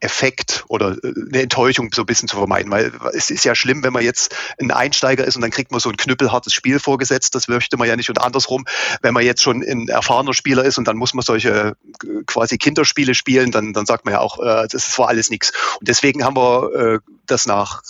Effekt 0.01 0.65
oder 0.67 0.97
äh, 1.03 1.13
eine 1.29 1.43
Enttäuschung 1.43 1.89
so 1.93 2.01
ein 2.01 2.05
bisschen 2.05 2.27
zu 2.27 2.35
vermeiden. 2.35 2.71
Weil 2.71 2.91
es 3.13 3.29
ist 3.29 3.45
ja 3.45 3.55
schlimm, 3.55 3.83
wenn 3.83 3.93
man 3.93 4.03
jetzt 4.03 4.35
ein 4.59 4.71
Einsteiger 4.71 5.25
ist 5.25 5.35
und 5.35 5.41
dann 5.41 5.51
kriegt 5.51 5.71
man 5.71 5.79
so 5.79 5.89
ein 5.89 5.97
knüppelhartes 5.97 6.53
Spiel 6.53 6.79
vorgesetzt. 6.79 7.35
Das 7.35 7.47
möchte 7.47 7.77
man 7.77 7.87
ja 7.87 7.95
nicht. 7.95 8.09
Und 8.09 8.19
andersrum, 8.19 8.65
wenn 9.01 9.13
man 9.13 9.23
jetzt 9.23 9.41
schon 9.41 9.61
ein 9.61 9.87
erfahrener 9.87 10.33
Spieler 10.33 10.65
ist 10.65 10.77
und 10.77 10.87
dann 10.87 10.97
muss 10.97 11.13
man 11.13 11.23
solche 11.23 11.75
äh, 12.03 12.23
quasi 12.25 12.57
Kinderspiele 12.57 13.15
spielen, 13.15 13.51
dann, 13.51 13.73
dann 13.73 13.85
sagt 13.85 14.05
man 14.05 14.13
ja 14.13 14.19
auch, 14.19 14.39
äh, 14.39 14.67
das 14.69 14.97
war 14.97 15.07
alles 15.07 15.29
nichts. 15.29 15.53
Und 15.79 15.87
deswegen 15.87 16.25
haben 16.25 16.35
wir 16.35 16.73
äh, 16.73 16.99
das 17.27 17.45
nach 17.45 17.81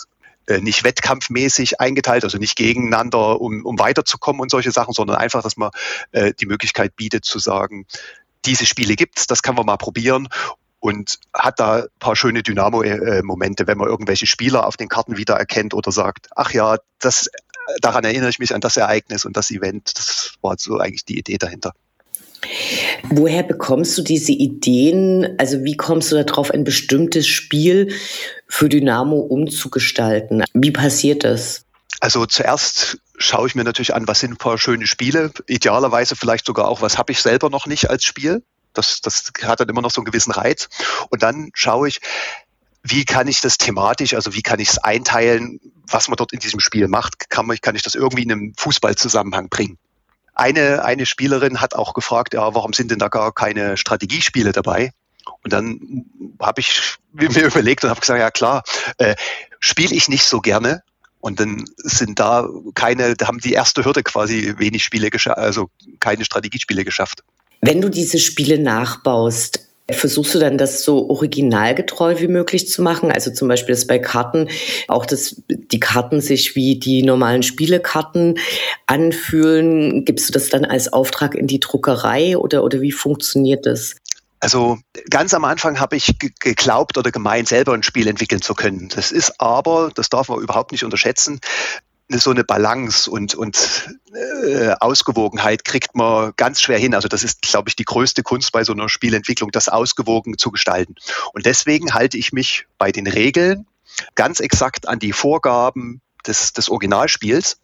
äh, 0.47 0.59
nicht 0.59 0.83
wettkampfmäßig 0.83 1.79
eingeteilt, 1.79 2.23
also 2.23 2.37
nicht 2.37 2.55
gegeneinander, 2.55 3.39
um, 3.39 3.65
um 3.65 3.79
weiterzukommen 3.79 4.41
und 4.41 4.51
solche 4.51 4.71
Sachen, 4.71 4.93
sondern 4.93 5.17
einfach, 5.17 5.43
dass 5.43 5.55
man 5.55 5.71
äh, 6.11 6.33
die 6.39 6.45
Möglichkeit 6.45 6.95
bietet 6.95 7.25
zu 7.25 7.39
sagen, 7.39 7.85
diese 8.45 8.65
Spiele 8.65 8.95
gibt's, 8.95 9.27
das 9.27 9.43
kann 9.43 9.55
man 9.55 9.65
mal 9.65 9.77
probieren 9.77 10.27
und 10.81 11.19
hat 11.33 11.59
da 11.59 11.83
ein 11.83 11.87
paar 11.99 12.15
schöne 12.15 12.43
Dynamo-Momente, 12.43 13.67
wenn 13.67 13.77
man 13.77 13.87
irgendwelche 13.87 14.25
Spieler 14.25 14.67
auf 14.67 14.75
den 14.75 14.89
Karten 14.89 15.15
wiedererkennt 15.15 15.73
oder 15.73 15.91
sagt, 15.91 16.27
ach 16.35 16.51
ja, 16.51 16.77
das, 16.99 17.29
daran 17.79 18.03
erinnere 18.03 18.29
ich 18.29 18.39
mich 18.39 18.53
an 18.53 18.61
das 18.61 18.75
Ereignis 18.75 19.23
und 19.23 19.37
das 19.37 19.51
Event. 19.51 19.97
Das 19.97 20.33
war 20.41 20.55
so 20.57 20.77
eigentlich 20.79 21.05
die 21.05 21.19
Idee 21.19 21.37
dahinter. 21.37 21.73
Woher 23.03 23.43
bekommst 23.43 23.95
du 23.97 24.01
diese 24.01 24.31
Ideen? 24.31 25.35
Also 25.37 25.63
wie 25.63 25.77
kommst 25.77 26.11
du 26.11 26.23
darauf, 26.23 26.49
ein 26.49 26.63
bestimmtes 26.63 27.27
Spiel 27.27 27.93
für 28.47 28.67
Dynamo 28.67 29.19
umzugestalten? 29.19 30.43
Wie 30.53 30.71
passiert 30.71 31.23
das? 31.23 31.65
Also 31.99 32.25
zuerst 32.25 32.97
schaue 33.17 33.47
ich 33.47 33.53
mir 33.53 33.63
natürlich 33.63 33.93
an, 33.93 34.07
was 34.07 34.21
sind 34.21 34.31
ein 34.31 34.37
paar 34.37 34.57
schöne 34.57 34.87
Spiele. 34.87 35.31
Idealerweise 35.45 36.15
vielleicht 36.15 36.47
sogar 36.47 36.67
auch, 36.67 36.81
was 36.81 36.97
habe 36.97 37.11
ich 37.11 37.21
selber 37.21 37.51
noch 37.51 37.67
nicht 37.67 37.91
als 37.91 38.03
Spiel. 38.03 38.41
Das, 38.73 39.01
das 39.01 39.31
hat 39.43 39.59
dann 39.59 39.69
immer 39.69 39.81
noch 39.81 39.91
so 39.91 40.01
einen 40.01 40.05
gewissen 40.05 40.31
Reiz. 40.31 40.69
Und 41.09 41.23
dann 41.23 41.51
schaue 41.53 41.87
ich, 41.87 41.99
wie 42.83 43.05
kann 43.05 43.27
ich 43.27 43.41
das 43.41 43.57
thematisch, 43.57 44.13
also 44.13 44.33
wie 44.33 44.41
kann 44.41 44.59
ich 44.59 44.69
es 44.69 44.77
einteilen, 44.79 45.59
was 45.87 46.07
man 46.07 46.17
dort 46.17 46.33
in 46.33 46.39
diesem 46.39 46.59
Spiel 46.59 46.87
macht, 46.87 47.29
kann, 47.29 47.45
man, 47.45 47.57
kann 47.57 47.75
ich 47.75 47.83
das 47.83 47.95
irgendwie 47.95 48.23
in 48.23 48.31
einem 48.31 48.53
Fußballzusammenhang 48.57 49.49
bringen. 49.49 49.77
Eine, 50.33 50.83
eine 50.83 51.05
Spielerin 51.05 51.61
hat 51.61 51.75
auch 51.75 51.93
gefragt, 51.93 52.33
ja, 52.33 52.55
warum 52.55 52.73
sind 52.73 52.89
denn 52.89 52.99
da 52.99 53.09
gar 53.09 53.33
keine 53.33 53.77
Strategiespiele 53.77 54.51
dabei? 54.51 54.91
Und 55.43 55.53
dann 55.53 56.05
habe 56.39 56.61
ich 56.61 56.97
mir 57.11 57.45
überlegt 57.45 57.83
und 57.83 57.89
habe 57.89 57.99
gesagt, 57.99 58.19
ja 58.19 58.31
klar, 58.31 58.63
äh, 58.97 59.15
spiele 59.59 59.93
ich 59.95 60.07
nicht 60.07 60.25
so 60.25 60.41
gerne. 60.41 60.83
Und 61.19 61.39
dann 61.39 61.65
sind 61.77 62.19
da 62.19 62.49
keine, 62.73 63.13
haben 63.23 63.37
die 63.37 63.53
erste 63.53 63.85
Hürde 63.85 64.01
quasi 64.01 64.55
wenig 64.57 64.83
Spiele 64.83 65.09
also 65.37 65.69
keine 65.99 66.25
Strategiespiele 66.25 66.83
geschafft. 66.83 67.23
Wenn 67.61 67.81
du 67.81 67.89
diese 67.89 68.19
Spiele 68.19 68.59
nachbaust, 68.59 69.71
Versuchst 69.93 70.35
du 70.35 70.39
dann 70.39 70.57
das 70.57 70.83
so 70.83 71.09
originalgetreu 71.09 72.19
wie 72.19 72.27
möglich 72.27 72.69
zu 72.69 72.81
machen? 72.81 73.11
Also 73.11 73.31
zum 73.31 73.47
Beispiel 73.47 73.75
das 73.75 73.87
bei 73.87 73.99
Karten, 73.99 74.47
auch 74.87 75.05
dass 75.05 75.41
die 75.47 75.79
Karten 75.79 76.21
sich 76.21 76.55
wie 76.55 76.79
die 76.79 77.03
normalen 77.03 77.43
Spielekarten 77.43 78.39
anfühlen. 78.85 80.05
Gibst 80.05 80.29
du 80.29 80.33
das 80.33 80.49
dann 80.49 80.65
als 80.65 80.93
Auftrag 80.93 81.35
in 81.35 81.47
die 81.47 81.59
Druckerei 81.59 82.37
oder, 82.37 82.63
oder 82.63 82.81
wie 82.81 82.91
funktioniert 82.91 83.65
das? 83.65 83.95
Also 84.39 84.79
ganz 85.09 85.33
am 85.33 85.45
Anfang 85.45 85.79
habe 85.79 85.95
ich 85.95 86.17
geglaubt 86.39 86.97
oder 86.97 87.11
gemeint, 87.11 87.47
selber 87.47 87.73
ein 87.73 87.83
Spiel 87.83 88.07
entwickeln 88.07 88.41
zu 88.41 88.55
können. 88.55 88.89
Das 88.95 89.11
ist 89.11 89.39
aber, 89.39 89.91
das 89.93 90.09
darf 90.09 90.29
man 90.29 90.39
überhaupt 90.39 90.71
nicht 90.71 90.83
unterschätzen, 90.83 91.39
so 92.19 92.31
eine 92.31 92.43
Balance 92.43 93.09
und, 93.09 93.35
und 93.35 93.89
äh, 94.45 94.73
Ausgewogenheit 94.79 95.65
kriegt 95.65 95.95
man 95.95 96.33
ganz 96.37 96.61
schwer 96.61 96.77
hin. 96.77 96.93
Also 96.93 97.07
das 97.07 97.23
ist, 97.23 97.41
glaube 97.41 97.69
ich, 97.69 97.75
die 97.75 97.85
größte 97.85 98.23
Kunst 98.23 98.51
bei 98.51 98.63
so 98.63 98.73
einer 98.73 98.89
Spielentwicklung, 98.89 99.51
das 99.51 99.69
ausgewogen 99.69 100.37
zu 100.37 100.51
gestalten. 100.51 100.95
Und 101.33 101.45
deswegen 101.45 101.93
halte 101.93 102.17
ich 102.17 102.33
mich 102.33 102.65
bei 102.77 102.91
den 102.91 103.07
Regeln 103.07 103.65
ganz 104.15 104.39
exakt 104.39 104.87
an 104.87 104.99
die 104.99 105.13
Vorgaben 105.13 106.01
des, 106.25 106.53
des 106.53 106.69
Originalspiels. 106.69 107.57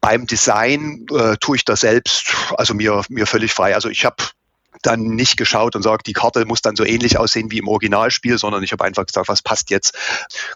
Beim 0.00 0.26
Design 0.26 1.06
äh, 1.12 1.36
tue 1.38 1.56
ich 1.56 1.64
das 1.64 1.80
selbst, 1.80 2.34
also 2.56 2.74
mir, 2.74 3.02
mir 3.08 3.26
völlig 3.26 3.52
frei. 3.52 3.74
Also 3.74 3.88
ich 3.88 4.04
habe 4.04 4.16
dann 4.86 5.00
nicht 5.00 5.36
geschaut 5.36 5.76
und 5.76 5.82
sagt, 5.82 6.06
die 6.06 6.12
Karte 6.12 6.44
muss 6.44 6.62
dann 6.62 6.76
so 6.76 6.84
ähnlich 6.84 7.18
aussehen 7.18 7.50
wie 7.50 7.58
im 7.58 7.68
Originalspiel, 7.68 8.38
sondern 8.38 8.62
ich 8.62 8.72
habe 8.72 8.84
einfach 8.84 9.06
gesagt, 9.06 9.28
was 9.28 9.42
passt 9.42 9.70
jetzt 9.70 9.96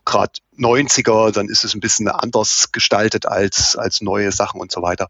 gerade 0.05 0.33
90er, 0.59 1.33
dann 1.33 1.49
ist 1.49 1.65
es 1.65 1.75
ein 1.75 1.81
bisschen 1.81 2.09
anders 2.09 2.71
gestaltet 2.73 3.27
als, 3.27 3.77
als 3.77 4.01
neue 4.01 4.33
Sachen 4.33 4.61
und 4.61 4.71
so 4.71 4.83
weiter. 4.83 5.09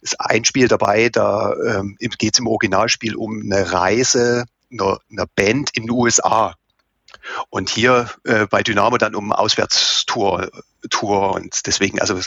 Ist 0.00 0.20
ein 0.20 0.44
Spiel 0.44 0.68
dabei, 0.68 1.08
da 1.08 1.54
ähm, 1.66 1.96
geht 1.98 2.34
es 2.34 2.38
im 2.38 2.46
Originalspiel 2.46 3.14
um 3.16 3.40
eine 3.40 3.72
Reise 3.72 4.44
einer, 4.70 4.98
einer 5.10 5.26
Band 5.26 5.70
in 5.74 5.84
den 5.84 5.90
USA. 5.90 6.54
Und 7.50 7.68
hier 7.68 8.10
äh, 8.24 8.46
bei 8.46 8.62
Dynamo 8.62 8.96
dann 8.98 9.14
um 9.14 9.32
Auswärtstour 9.32 10.50
Tour 10.90 11.34
und 11.34 11.66
deswegen, 11.66 12.00
also 12.00 12.18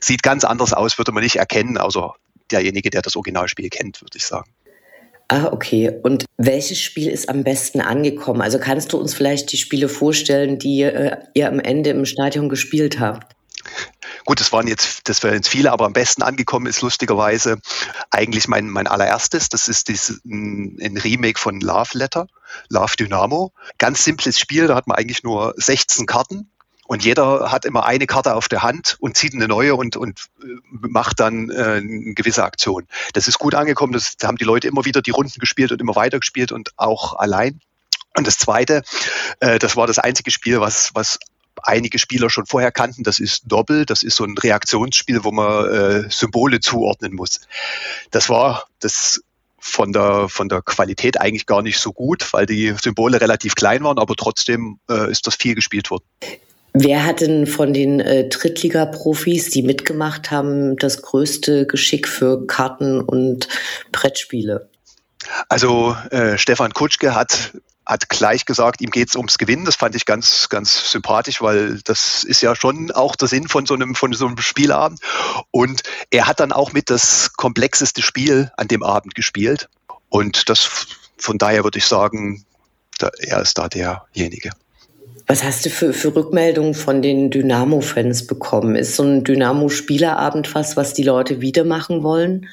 sieht 0.00 0.22
ganz 0.22 0.44
anders 0.44 0.72
aus, 0.72 0.98
würde 0.98 1.12
man 1.12 1.22
nicht 1.22 1.36
erkennen, 1.36 1.78
außer 1.78 2.14
derjenige, 2.50 2.90
der 2.90 3.02
das 3.02 3.16
Originalspiel 3.16 3.68
kennt, 3.70 4.00
würde 4.02 4.16
ich 4.16 4.26
sagen. 4.26 4.50
Ah, 5.28 5.48
okay. 5.50 5.92
Und 6.02 6.24
welches 6.36 6.80
Spiel 6.80 7.08
ist 7.08 7.28
am 7.28 7.42
besten 7.42 7.80
angekommen? 7.80 8.42
Also 8.42 8.60
kannst 8.60 8.92
du 8.92 8.98
uns 8.98 9.12
vielleicht 9.12 9.50
die 9.50 9.56
Spiele 9.56 9.88
vorstellen, 9.88 10.58
die 10.58 10.82
äh, 10.82 11.16
ihr 11.34 11.48
am 11.48 11.58
Ende 11.58 11.90
im 11.90 12.04
Stadion 12.04 12.48
gespielt 12.48 13.00
habt? 13.00 13.34
Gut, 14.24 14.40
das 14.40 14.52
waren 14.52 14.68
jetzt, 14.68 15.08
das 15.08 15.22
wären 15.22 15.34
jetzt 15.34 15.48
viele, 15.48 15.72
aber 15.72 15.86
am 15.86 15.92
besten 15.92 16.22
angekommen 16.22 16.66
ist 16.66 16.80
lustigerweise 16.82 17.58
eigentlich 18.10 18.46
mein, 18.46 18.68
mein 18.68 18.86
allererstes. 18.86 19.48
Das 19.48 19.66
ist 19.66 19.88
dieses, 19.88 20.20
ein, 20.24 20.78
ein 20.80 20.96
Remake 20.96 21.40
von 21.40 21.60
Love 21.60 21.98
Letter, 21.98 22.28
Love 22.68 22.94
Dynamo. 22.96 23.52
Ganz 23.78 24.04
simples 24.04 24.38
Spiel, 24.38 24.68
da 24.68 24.76
hat 24.76 24.86
man 24.86 24.96
eigentlich 24.96 25.24
nur 25.24 25.54
16 25.56 26.06
Karten 26.06 26.50
und 26.86 27.04
jeder 27.04 27.50
hat 27.50 27.64
immer 27.64 27.84
eine 27.84 28.06
Karte 28.06 28.34
auf 28.34 28.48
der 28.48 28.62
Hand 28.62 28.96
und 29.00 29.16
zieht 29.16 29.34
eine 29.34 29.48
neue 29.48 29.74
und, 29.74 29.96
und 29.96 30.26
äh, 30.42 30.46
macht 30.70 31.20
dann 31.20 31.50
äh, 31.50 31.54
eine 31.54 32.14
gewisse 32.14 32.44
Aktion. 32.44 32.86
Das 33.12 33.28
ist 33.28 33.38
gut 33.38 33.54
angekommen, 33.54 33.92
das 33.92 34.16
haben 34.22 34.36
die 34.36 34.44
Leute 34.44 34.68
immer 34.68 34.84
wieder 34.84 35.02
die 35.02 35.10
Runden 35.10 35.38
gespielt 35.38 35.72
und 35.72 35.80
immer 35.80 35.96
weiter 35.96 36.18
gespielt 36.18 36.52
und 36.52 36.70
auch 36.76 37.14
allein. 37.14 37.60
Und 38.16 38.26
das 38.26 38.38
Zweite, 38.38 38.82
äh, 39.40 39.58
das 39.58 39.76
war 39.76 39.86
das 39.86 39.98
einzige 39.98 40.30
Spiel, 40.30 40.60
was, 40.60 40.90
was 40.94 41.18
einige 41.62 41.98
Spieler 41.98 42.30
schon 42.30 42.46
vorher 42.46 42.72
kannten. 42.72 43.02
Das 43.02 43.18
ist 43.18 43.42
Doppel, 43.46 43.84
das 43.86 44.02
ist 44.02 44.16
so 44.16 44.24
ein 44.24 44.36
Reaktionsspiel, 44.38 45.24
wo 45.24 45.32
man 45.32 45.68
äh, 45.68 46.10
Symbole 46.10 46.60
zuordnen 46.60 47.14
muss. 47.14 47.40
Das 48.10 48.28
war 48.28 48.66
das 48.80 49.22
von 49.58 49.92
der, 49.92 50.28
von 50.28 50.48
der 50.48 50.62
Qualität 50.62 51.20
eigentlich 51.20 51.46
gar 51.46 51.62
nicht 51.62 51.78
so 51.78 51.92
gut, 51.92 52.32
weil 52.32 52.46
die 52.46 52.74
Symbole 52.80 53.20
relativ 53.20 53.54
klein 53.56 53.82
waren, 53.82 53.98
aber 53.98 54.14
trotzdem 54.14 54.78
äh, 54.88 55.10
ist 55.10 55.26
das 55.26 55.34
viel 55.34 55.54
gespielt 55.54 55.90
worden. 55.90 56.04
Wer 56.78 57.06
hat 57.06 57.22
denn 57.22 57.46
von 57.46 57.72
den 57.72 58.00
äh, 58.00 58.28
Drittliga-Profis, 58.28 59.48
die 59.48 59.62
mitgemacht 59.62 60.30
haben, 60.30 60.76
das 60.76 61.00
größte 61.00 61.66
Geschick 61.66 62.06
für 62.06 62.46
Karten 62.46 63.00
und 63.00 63.48
Brettspiele? 63.92 64.68
Also 65.48 65.96
äh, 66.10 66.36
Stefan 66.36 66.74
Kutschke 66.74 67.14
hat 67.14 67.52
hat 67.86 68.08
gleich 68.08 68.44
gesagt, 68.44 68.80
ihm 68.80 68.90
geht 68.90 69.08
es 69.08 69.14
ums 69.14 69.38
Gewinnen. 69.38 69.64
Das 69.64 69.76
fand 69.76 69.94
ich 69.94 70.04
ganz, 70.06 70.48
ganz 70.48 70.90
sympathisch, 70.90 71.40
weil 71.40 71.80
das 71.84 72.24
ist 72.24 72.42
ja 72.42 72.56
schon 72.56 72.90
auch 72.90 73.14
der 73.14 73.28
Sinn 73.28 73.46
von 73.46 73.64
so 73.64 73.74
einem, 73.74 73.94
von 73.94 74.12
so 74.12 74.26
einem 74.26 74.38
Spielabend. 74.38 74.98
Und 75.52 75.82
er 76.10 76.26
hat 76.26 76.40
dann 76.40 76.50
auch 76.50 76.72
mit 76.72 76.90
das 76.90 77.32
komplexeste 77.34 78.02
Spiel 78.02 78.50
an 78.56 78.66
dem 78.66 78.82
Abend 78.82 79.14
gespielt. 79.14 79.68
Und 80.08 80.48
das, 80.50 80.88
von 81.16 81.38
daher 81.38 81.62
würde 81.62 81.78
ich 81.78 81.86
sagen, 81.86 82.44
da, 82.98 83.08
er 83.18 83.40
ist 83.40 83.56
da 83.56 83.68
derjenige. 83.68 84.50
Was 85.26 85.42
hast 85.42 85.66
du 85.66 85.70
für, 85.70 85.92
für 85.92 86.14
Rückmeldungen 86.14 86.74
von 86.74 87.02
den 87.02 87.30
Dynamo-Fans 87.30 88.26
bekommen? 88.26 88.76
Ist 88.76 88.94
so 88.94 89.02
ein 89.02 89.24
Dynamo-Spielerabend 89.24 90.54
was, 90.54 90.76
was 90.76 90.94
die 90.94 91.02
Leute 91.02 91.40
wieder 91.40 91.64
machen 91.64 92.02
wollen? 92.04 92.48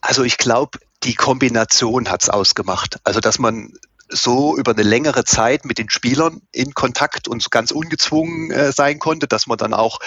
Also 0.00 0.24
ich 0.24 0.36
glaube, 0.36 0.78
die 1.04 1.14
Kombination 1.14 2.10
hat 2.10 2.24
es 2.24 2.28
ausgemacht. 2.28 2.98
Also 3.04 3.20
dass 3.20 3.38
man 3.38 3.72
so 4.08 4.56
über 4.56 4.72
eine 4.72 4.82
längere 4.82 5.24
Zeit 5.24 5.64
mit 5.64 5.78
den 5.78 5.90
Spielern 5.90 6.40
in 6.50 6.72
Kontakt 6.74 7.28
und 7.28 7.50
ganz 7.50 7.70
ungezwungen 7.70 8.50
äh, 8.50 8.72
sein 8.72 8.98
konnte, 8.98 9.28
dass 9.28 9.46
man 9.46 9.58
dann 9.58 9.74
auch, 9.74 9.98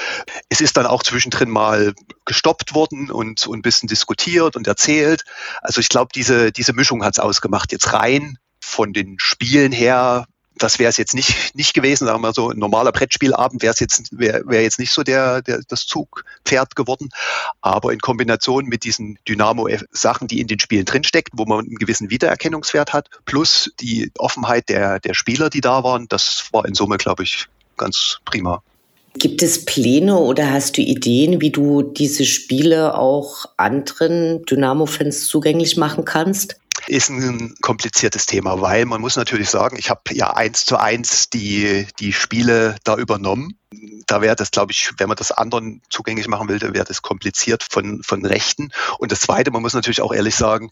es 0.50 0.60
ist 0.60 0.76
dann 0.78 0.88
auch 0.88 1.04
zwischendrin 1.04 1.50
mal 1.50 1.94
gestoppt 2.26 2.74
worden 2.74 3.12
und, 3.12 3.46
und 3.48 3.60
ein 3.60 3.62
bisschen 3.62 3.88
diskutiert 3.88 4.56
und 4.56 4.68
erzählt. 4.68 5.24
Also 5.62 5.82
ich 5.82 5.90
glaube, 5.90 6.10
diese, 6.14 6.52
diese 6.52 6.74
Mischung 6.74 7.04
hat 7.04 7.14
es 7.14 7.20
ausgemacht. 7.20 7.72
Jetzt 7.72 7.94
rein 7.94 8.38
von 8.60 8.92
den 8.92 9.18
Spielen 9.20 9.72
her 9.72 10.26
das 10.62 10.80
wäre 10.80 10.90
es 10.90 10.98
jetzt 10.98 11.14
nicht, 11.14 11.56
nicht 11.56 11.74
gewesen, 11.74 12.06
sagen 12.06 12.22
wir 12.22 12.34
so, 12.34 12.50
ein 12.50 12.60
normaler 12.60 12.92
Brettspielabend 12.92 13.62
wäre 13.62 13.74
jetzt, 13.80 14.18
wäre 14.18 14.44
wär 14.46 14.62
jetzt 14.62 14.80
nicht 14.80 14.92
so 14.92 15.04
der, 15.04 15.42
der, 15.42 15.62
das 15.68 15.88
Zugpferd 15.88 16.76
geworden. 16.76 17.10
Aber 17.62 17.92
in 17.92 18.00
Kombination 18.00 18.66
mit 18.66 18.84
diesen 18.84 19.18
Dynamo-Sachen, 19.28 20.28
die 20.28 20.40
in 20.40 20.48
den 20.48 20.60
Spielen 20.60 20.86
drinstecken, 20.86 21.38
wo 21.38 21.46
man 21.46 21.66
einen 21.66 21.76
gewissen 21.76 22.10
Wiedererkennungswert 22.10 22.94
hat, 22.94 23.10
plus 23.26 23.72
die 23.80 24.12
Offenheit 24.18 24.70
der, 24.70 25.00
der 25.00 25.14
Spieler, 25.14 25.50
die 25.50 25.62
da 25.62 25.84
waren, 25.84 26.08
das 26.08 26.50
war 26.52 26.66
in 26.66 26.76
Summe, 26.76 26.98
glaube 26.98 27.24
ich, 27.24 27.48
ganz 27.78 28.20
prima. 28.26 28.62
Gibt 29.16 29.44
es 29.44 29.66
Pläne 29.66 30.18
oder 30.18 30.52
hast 30.52 30.78
du 30.78 30.82
Ideen, 30.82 31.42
wie 31.42 31.52
du 31.52 31.82
diese 31.82 32.24
Spiele 32.24 32.98
auch 32.98 33.46
anderen 33.58 34.46
Dynamo-Fans 34.46 35.28
zugänglich 35.28 35.76
machen 35.76 36.06
kannst? 36.06 36.61
Ist 36.88 37.10
ein 37.10 37.56
kompliziertes 37.62 38.26
Thema, 38.26 38.62
weil 38.62 38.86
man 38.86 39.02
muss 39.02 39.16
natürlich 39.16 39.50
sagen, 39.50 39.78
ich 39.78 39.90
habe 39.90 40.02
ja 40.12 40.34
eins 40.34 40.66
zu 40.66 40.78
eins 40.78 41.30
die, 41.30 41.88
die 42.00 42.14
Spiele 42.14 42.76
da 42.84 42.96
übernommen. 42.96 43.58
Da 44.08 44.22
wäre 44.22 44.36
das, 44.36 44.52
glaube 44.52 44.72
ich, 44.72 44.92
wenn 44.98 45.08
man 45.08 45.18
das 45.18 45.32
anderen 45.32 45.82
zugänglich 45.90 46.28
machen 46.28 46.50
will, 46.50 46.62
wäre 46.62 46.86
das 46.86 47.02
kompliziert 47.02 47.66
von, 47.70 48.04
von 48.04 48.26
Rechten. 48.26 48.70
Und 48.98 49.12
das 49.12 49.22
Zweite, 49.22 49.52
man 49.52 49.62
muss 49.62 49.74
natürlich 49.74 50.02
auch 50.02 50.14
ehrlich 50.14 50.36
sagen, 50.36 50.70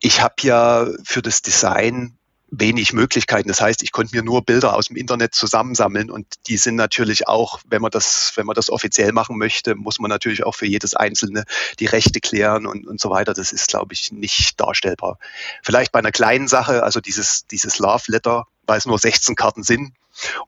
ich 0.00 0.20
habe 0.20 0.34
ja 0.42 0.86
für 1.04 1.22
das 1.22 1.42
Design 1.42 2.16
wenig 2.58 2.92
Möglichkeiten. 2.92 3.48
Das 3.48 3.60
heißt, 3.60 3.82
ich 3.82 3.92
konnte 3.92 4.14
mir 4.14 4.22
nur 4.22 4.42
Bilder 4.42 4.74
aus 4.74 4.86
dem 4.86 4.96
Internet 4.96 5.34
zusammensammeln 5.34 6.10
und 6.10 6.26
die 6.46 6.56
sind 6.56 6.76
natürlich 6.76 7.28
auch, 7.28 7.60
wenn 7.68 7.82
man 7.82 7.90
das, 7.90 8.32
wenn 8.36 8.46
man 8.46 8.54
das 8.54 8.70
offiziell 8.70 9.12
machen 9.12 9.38
möchte, 9.38 9.74
muss 9.74 9.98
man 9.98 10.08
natürlich 10.08 10.44
auch 10.44 10.54
für 10.54 10.66
jedes 10.66 10.94
einzelne 10.94 11.44
die 11.78 11.86
Rechte 11.86 12.20
klären 12.20 12.66
und, 12.66 12.86
und 12.86 13.00
so 13.00 13.10
weiter. 13.10 13.34
Das 13.34 13.52
ist, 13.52 13.68
glaube 13.68 13.94
ich, 13.94 14.12
nicht 14.12 14.60
darstellbar. 14.60 15.18
Vielleicht 15.62 15.92
bei 15.92 15.98
einer 15.98 16.12
kleinen 16.12 16.48
Sache, 16.48 16.82
also 16.82 17.00
dieses, 17.00 17.46
dieses 17.46 17.78
Love 17.78 18.04
Letter, 18.08 18.46
weil 18.66 18.78
es 18.78 18.86
nur 18.86 18.98
16 18.98 19.36
Karten 19.36 19.62
sind, 19.62 19.92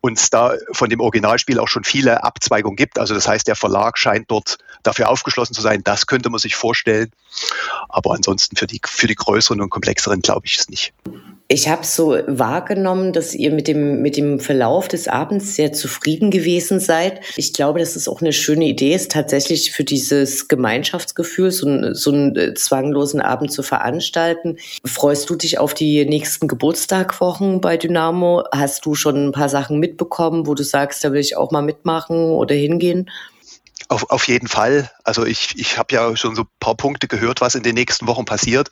und 0.00 0.18
es 0.18 0.30
da 0.30 0.54
von 0.72 0.88
dem 0.88 1.00
Originalspiel 1.00 1.58
auch 1.58 1.68
schon 1.68 1.84
viele 1.84 2.24
Abzweigungen 2.24 2.76
gibt. 2.76 2.98
Also 2.98 3.14
das 3.14 3.28
heißt, 3.28 3.46
der 3.46 3.54
Verlag 3.54 3.98
scheint 3.98 4.30
dort 4.30 4.56
dafür 4.82 5.08
aufgeschlossen 5.10 5.54
zu 5.54 5.60
sein. 5.60 5.82
Das 5.84 6.06
könnte 6.06 6.30
man 6.30 6.38
sich 6.38 6.56
vorstellen. 6.56 7.12
Aber 7.88 8.14
ansonsten 8.14 8.56
für 8.56 8.66
die, 8.66 8.80
für 8.86 9.06
die 9.06 9.14
größeren 9.14 9.60
und 9.60 9.70
komplexeren 9.70 10.22
glaube 10.22 10.46
ich 10.46 10.56
es 10.56 10.68
nicht. 10.70 10.94
Ich 11.50 11.66
habe 11.66 11.86
so 11.86 12.18
wahrgenommen, 12.26 13.14
dass 13.14 13.34
ihr 13.34 13.50
mit 13.50 13.68
dem, 13.68 14.02
mit 14.02 14.18
dem 14.18 14.38
Verlauf 14.38 14.86
des 14.86 15.08
Abends 15.08 15.54
sehr 15.54 15.72
zufrieden 15.72 16.30
gewesen 16.30 16.78
seid. 16.78 17.22
Ich 17.38 17.54
glaube, 17.54 17.78
dass 17.78 17.96
es 17.96 18.06
auch 18.06 18.20
eine 18.20 18.34
schöne 18.34 18.66
Idee 18.66 18.94
ist, 18.94 19.12
tatsächlich 19.12 19.72
für 19.72 19.82
dieses 19.82 20.48
Gemeinschaftsgefühl 20.48 21.50
so, 21.50 21.94
so 21.94 22.12
einen 22.12 22.36
äh, 22.36 22.52
zwanglosen 22.52 23.22
Abend 23.22 23.50
zu 23.50 23.62
veranstalten. 23.62 24.58
Freust 24.84 25.30
du 25.30 25.36
dich 25.36 25.58
auf 25.58 25.72
die 25.72 26.04
nächsten 26.04 26.48
Geburtstagwochen 26.48 27.62
bei 27.62 27.78
Dynamo? 27.78 28.44
Hast 28.52 28.84
du 28.84 28.94
schon 28.94 29.28
ein 29.28 29.32
paar 29.32 29.48
Sachen 29.48 29.78
mitbekommen, 29.78 30.46
wo 30.46 30.54
du 30.54 30.64
sagst, 30.64 31.02
da 31.02 31.12
will 31.12 31.20
ich 31.20 31.38
auch 31.38 31.50
mal 31.50 31.62
mitmachen 31.62 32.32
oder 32.32 32.54
hingehen? 32.54 33.08
Auf, 33.88 34.10
auf 34.10 34.26
jeden 34.28 34.48
Fall. 34.48 34.90
Also 35.04 35.24
ich, 35.24 35.58
ich 35.58 35.78
habe 35.78 35.94
ja 35.94 36.16
schon 36.16 36.34
so 36.34 36.42
ein 36.42 36.48
paar 36.60 36.74
Punkte 36.74 37.08
gehört, 37.08 37.40
was 37.40 37.54
in 37.54 37.62
den 37.62 37.74
nächsten 37.74 38.06
Wochen 38.06 38.24
passiert. 38.24 38.68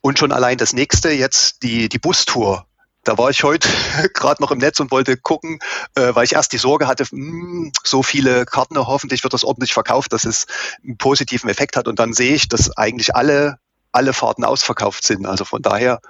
Und 0.00 0.18
schon 0.18 0.32
allein 0.32 0.58
das 0.58 0.72
nächste, 0.72 1.10
jetzt 1.10 1.62
die, 1.62 1.88
die 1.88 1.98
Bustour. 1.98 2.66
Da 3.04 3.16
war 3.16 3.30
ich 3.30 3.44
heute 3.44 3.68
gerade 4.14 4.42
noch 4.42 4.50
im 4.50 4.58
Netz 4.58 4.80
und 4.80 4.90
wollte 4.90 5.16
gucken, 5.16 5.60
äh, 5.94 6.14
weil 6.14 6.24
ich 6.24 6.34
erst 6.34 6.52
die 6.52 6.58
Sorge 6.58 6.86
hatte, 6.86 7.04
mh, 7.04 7.10
hm, 7.12 7.72
so 7.84 8.02
viele 8.02 8.44
Karten, 8.44 8.76
hoffentlich 8.76 9.22
wird 9.22 9.32
das 9.32 9.44
ordentlich 9.44 9.72
verkauft, 9.72 10.12
dass 10.12 10.24
es 10.24 10.46
einen 10.84 10.98
positiven 10.98 11.48
Effekt 11.48 11.76
hat. 11.76 11.88
Und 11.88 11.98
dann 11.98 12.12
sehe 12.12 12.34
ich, 12.34 12.48
dass 12.48 12.76
eigentlich 12.76 13.14
alle 13.14 13.58
alle 13.92 14.12
Fahrten 14.12 14.44
ausverkauft 14.44 15.04
sind. 15.04 15.26
Also 15.26 15.44
von 15.44 15.62
daher. 15.62 16.00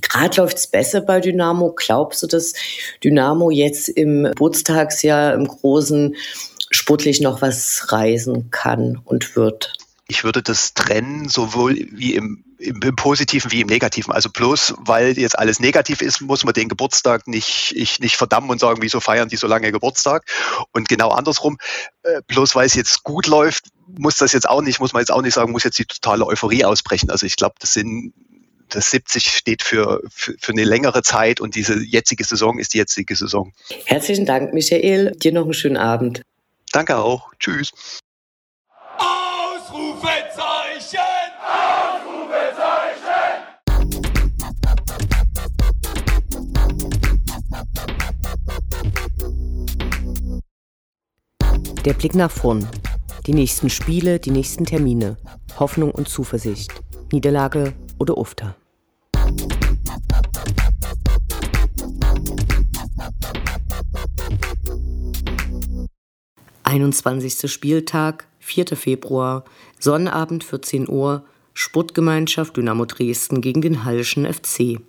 Gerade 0.00 0.40
läuft 0.40 0.58
es 0.58 0.66
besser 0.66 1.00
bei 1.00 1.20
Dynamo. 1.20 1.72
Glaubst 1.76 2.22
du, 2.22 2.26
dass 2.26 2.54
Dynamo 3.02 3.50
jetzt 3.50 3.88
im 3.88 4.24
Geburtstagsjahr 4.24 5.34
im 5.34 5.46
Großen 5.46 6.16
sportlich 6.84 7.22
noch 7.22 7.40
was 7.40 7.92
reisen 7.92 8.50
kann 8.50 9.00
und 9.02 9.36
wird? 9.36 9.72
Ich 10.06 10.22
würde 10.22 10.42
das 10.42 10.74
trennen, 10.74 11.30
sowohl 11.30 11.76
wie 11.92 12.14
im, 12.14 12.44
im, 12.58 12.78
im, 12.82 12.94
Positiven 12.94 13.50
wie 13.52 13.62
im 13.62 13.68
Negativen. 13.68 14.12
Also 14.12 14.28
bloß, 14.28 14.74
weil 14.80 15.18
jetzt 15.18 15.38
alles 15.38 15.60
negativ 15.60 16.02
ist, 16.02 16.20
muss 16.20 16.44
man 16.44 16.52
den 16.52 16.68
Geburtstag 16.68 17.26
nicht, 17.26 17.72
ich, 17.74 18.00
nicht 18.00 18.16
verdammen 18.16 18.50
und 18.50 18.60
sagen, 18.60 18.82
wieso 18.82 19.00
feiern 19.00 19.30
die 19.30 19.36
so 19.36 19.46
lange 19.46 19.72
Geburtstag? 19.72 20.24
Und 20.72 20.90
genau 20.90 21.08
andersrum, 21.08 21.56
äh, 22.02 22.20
bloß 22.26 22.54
weil 22.54 22.66
es 22.66 22.74
jetzt 22.74 23.02
gut 23.02 23.26
läuft, 23.28 23.68
muss 23.86 24.18
das 24.18 24.34
jetzt 24.34 24.46
auch 24.46 24.60
nicht, 24.60 24.78
muss 24.78 24.92
man 24.92 25.00
jetzt 25.00 25.10
auch 25.10 25.22
nicht 25.22 25.32
sagen, 25.34 25.52
muss 25.52 25.64
jetzt 25.64 25.78
die 25.78 25.86
totale 25.86 26.26
Euphorie 26.26 26.66
ausbrechen. 26.66 27.10
Also 27.10 27.24
ich 27.24 27.36
glaube, 27.36 27.54
das 27.60 27.72
sind 27.72 28.12
das 28.68 28.90
70 28.90 29.24
steht 29.24 29.62
für, 29.62 30.02
für, 30.10 30.34
für, 30.38 30.52
eine 30.52 30.64
längere 30.64 31.02
Zeit 31.02 31.40
und 31.40 31.54
diese 31.54 31.82
jetzige 31.82 32.24
Saison 32.24 32.58
ist 32.58 32.74
die 32.74 32.78
jetzige 32.78 33.14
Saison. 33.14 33.52
Herzlichen 33.86 34.26
Dank, 34.26 34.52
Michael. 34.52 35.12
Dir 35.12 35.32
noch 35.32 35.44
einen 35.44 35.54
schönen 35.54 35.76
Abend. 35.76 36.22
Danke 36.74 36.98
auch. 36.98 37.32
Tschüss. 37.38 37.70
Ausrufezeichen! 38.98 40.98
Ausrufezeichen! 41.70 43.44
Der 51.84 51.94
Blick 51.94 52.16
nach 52.16 52.32
vorn. 52.32 52.68
Die 53.26 53.34
nächsten 53.34 53.70
Spiele, 53.70 54.18
die 54.18 54.32
nächsten 54.32 54.66
Termine. 54.66 55.16
Hoffnung 55.60 55.92
und 55.92 56.08
Zuversicht. 56.08 56.72
Niederlage 57.12 57.72
oder 58.00 58.18
Ufter. 58.18 58.56
21. 66.74 67.48
Spieltag, 67.48 68.26
4. 68.40 68.76
Februar, 68.76 69.44
Sonnabend 69.78 70.42
14 70.42 70.88
Uhr, 70.88 71.22
Sportgemeinschaft 71.52 72.56
Dynamo 72.56 72.84
Dresden 72.84 73.40
gegen 73.40 73.62
den 73.62 73.84
Hallischen 73.84 74.26
FC. 74.26 74.80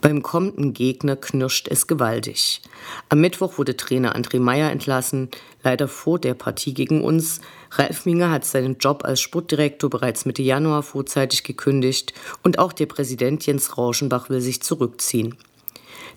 Beim 0.00 0.22
kommenden 0.22 0.72
Gegner 0.72 1.16
knirscht 1.16 1.68
es 1.68 1.86
gewaltig. 1.86 2.62
Am 3.10 3.20
Mittwoch 3.20 3.58
wurde 3.58 3.76
Trainer 3.76 4.16
André 4.16 4.40
Meyer 4.40 4.70
entlassen, 4.70 5.28
leider 5.62 5.86
vor 5.86 6.18
der 6.18 6.32
Partie 6.32 6.72
gegen 6.72 7.04
uns. 7.04 7.42
Ralf 7.72 8.06
Minger 8.06 8.30
hat 8.30 8.46
seinen 8.46 8.78
Job 8.78 9.04
als 9.04 9.20
Sportdirektor 9.20 9.90
bereits 9.90 10.24
Mitte 10.24 10.42
Januar 10.42 10.82
vorzeitig 10.82 11.42
gekündigt 11.44 12.14
und 12.42 12.58
auch 12.58 12.72
der 12.72 12.86
Präsident 12.86 13.44
Jens 13.44 13.76
Rauschenbach 13.76 14.30
will 14.30 14.40
sich 14.40 14.62
zurückziehen. 14.62 15.36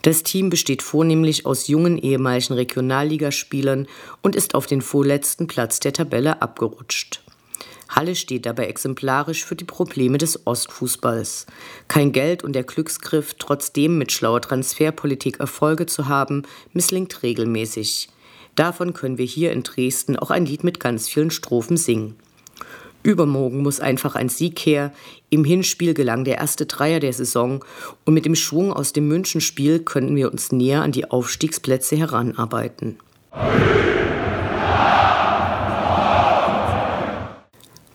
Das 0.01 0.23
Team 0.23 0.49
besteht 0.49 0.81
vornehmlich 0.81 1.45
aus 1.45 1.67
jungen 1.67 1.97
ehemaligen 1.97 2.53
Regionalligaspielern 2.53 3.87
und 4.21 4.35
ist 4.35 4.55
auf 4.55 4.67
den 4.67 4.81
vorletzten 4.81 5.47
Platz 5.47 5.79
der 5.79 5.93
Tabelle 5.93 6.41
abgerutscht. 6.41 7.21
Halle 7.87 8.15
steht 8.15 8.45
dabei 8.45 8.67
exemplarisch 8.67 9.45
für 9.45 9.55
die 9.55 9.63
Probleme 9.63 10.17
des 10.17 10.45
Ostfußballs. 10.45 11.45
Kein 11.87 12.11
Geld 12.11 12.43
und 12.43 12.53
der 12.53 12.63
Glücksgriff, 12.63 13.35
trotzdem 13.35 13.97
mit 13.97 14.11
schlauer 14.11 14.41
Transferpolitik 14.41 15.39
Erfolge 15.39 15.85
zu 15.85 16.07
haben, 16.07 16.43
misslingt 16.73 17.23
regelmäßig. 17.23 18.09
Davon 18.55 18.93
können 18.93 19.17
wir 19.17 19.25
hier 19.25 19.51
in 19.51 19.63
Dresden 19.63 20.17
auch 20.17 20.31
ein 20.31 20.45
Lied 20.45 20.63
mit 20.63 20.79
ganz 20.79 21.07
vielen 21.07 21.31
Strophen 21.31 21.77
singen. 21.77 22.15
Übermorgen 23.05 23.61
muss 23.61 23.79
einfach 23.79 24.15
ein 24.15 24.29
Sieg 24.29 24.59
her. 24.59 24.91
Im 25.29 25.45
Hinspiel 25.45 25.93
gelang 25.93 26.23
der 26.23 26.39
erste 26.39 26.65
Dreier 26.65 26.99
der 26.99 27.13
Saison 27.13 27.63
und 28.03 28.15
mit 28.15 28.25
dem 28.25 28.33
Schwung 28.33 28.73
aus 28.73 28.93
dem 28.93 29.07
Münchenspiel 29.07 29.79
können 29.79 30.15
wir 30.15 30.31
uns 30.31 30.51
näher 30.51 30.81
an 30.81 30.91
die 30.91 31.11
Aufstiegsplätze 31.11 31.95
heranarbeiten. 31.97 32.97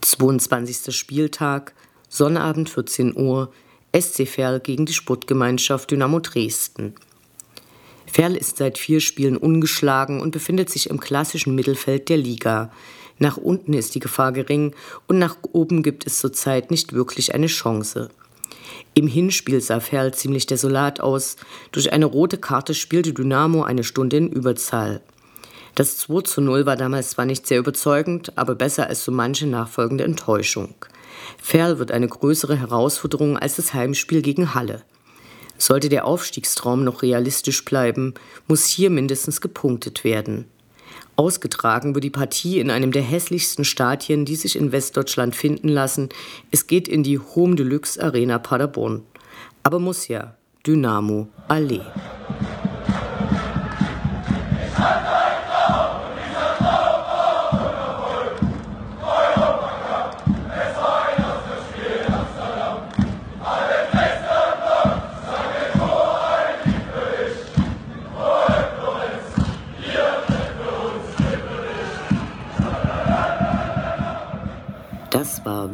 22. 0.03 0.95
Spieltag, 0.95 1.75
Sonnabend 2.09 2.71
14 2.71 3.17
Uhr, 3.17 3.53
SC 3.99 4.29
Verl 4.29 4.61
gegen 4.61 4.87
die 4.87 4.93
Sportgemeinschaft 4.93 5.91
Dynamo 5.91 6.21
Dresden. 6.21 6.95
Verl 8.07 8.37
ist 8.37 8.59
seit 8.59 8.79
vier 8.79 9.01
Spielen 9.01 9.37
ungeschlagen 9.37 10.21
und 10.21 10.31
befindet 10.31 10.71
sich 10.71 10.89
im 10.89 11.01
klassischen 11.01 11.57
Mittelfeld 11.57 12.09
der 12.09 12.17
Liga. 12.17 12.71
Nach 13.21 13.37
unten 13.37 13.75
ist 13.75 13.95
die 13.95 14.01
Gefahr 14.01 14.33
gering 14.33 14.75
und 15.07 15.19
nach 15.19 15.37
oben 15.53 15.83
gibt 15.83 16.07
es 16.07 16.19
zurzeit 16.21 16.71
nicht 16.71 16.95
wirklich 16.95 17.35
eine 17.35 17.49
Chance. 17.49 18.09
Im 18.95 19.07
Hinspiel 19.07 19.61
sah 19.61 19.79
Ferl 19.79 20.15
ziemlich 20.15 20.47
desolat 20.47 21.01
aus. 21.01 21.37
Durch 21.71 21.93
eine 21.93 22.07
rote 22.07 22.39
Karte 22.39 22.73
spielte 22.73 23.13
Dynamo 23.13 23.63
eine 23.63 23.85
Stunde 23.85 24.17
in 24.17 24.31
Überzahl. 24.31 25.03
Das 25.75 25.99
2 25.99 26.23
zu 26.23 26.41
0 26.41 26.65
war 26.65 26.77
damals 26.77 27.11
zwar 27.11 27.27
nicht 27.27 27.47
sehr 27.47 27.59
überzeugend, 27.59 28.37
aber 28.39 28.55
besser 28.55 28.87
als 28.87 29.05
so 29.05 29.13
manche 29.13 29.47
nachfolgende 29.47 30.05
Enttäuschung. 30.05 30.75
Ferl 31.37 31.79
wird 31.79 31.93
eine 31.93 32.09
größere 32.09 32.57
Herausforderung 32.57 33.39
als 33.39 33.57
das 33.57 33.75
Heimspiel 33.75 34.23
gegen 34.23 34.55
Halle. 34.55 34.83
Sollte 35.59 35.91
der 35.91 36.07
Aufstiegstraum 36.07 36.85
noch 36.85 37.03
realistisch 37.03 37.67
bleiben, 37.67 38.15
muss 38.49 38.65
hier 38.65 38.89
mindestens 38.89 39.43
gepunktet 39.43 40.05
werden. 40.05 40.47
Ausgetragen 41.21 41.95
wird 41.95 42.05
die 42.05 42.09
Partie 42.09 42.61
in 42.61 42.71
einem 42.71 42.93
der 42.93 43.03
hässlichsten 43.03 43.67
Stadien, 43.67 44.25
die 44.25 44.37
sich 44.37 44.57
in 44.57 44.73
Westdeutschland 44.73 45.37
finden 45.37 45.69
lassen. 45.69 46.09
Es 46.51 46.67
geht 46.67 46.89
in 46.89 47.03
die 47.03 47.19
Home 47.19 47.57
Deluxe 47.57 48.03
Arena 48.03 48.39
Paderborn. 48.39 49.03
Aber 49.63 49.81
muss 49.81 50.09
ja. 50.09 50.35
Dynamo 50.67 51.29
Allee. 51.47 51.83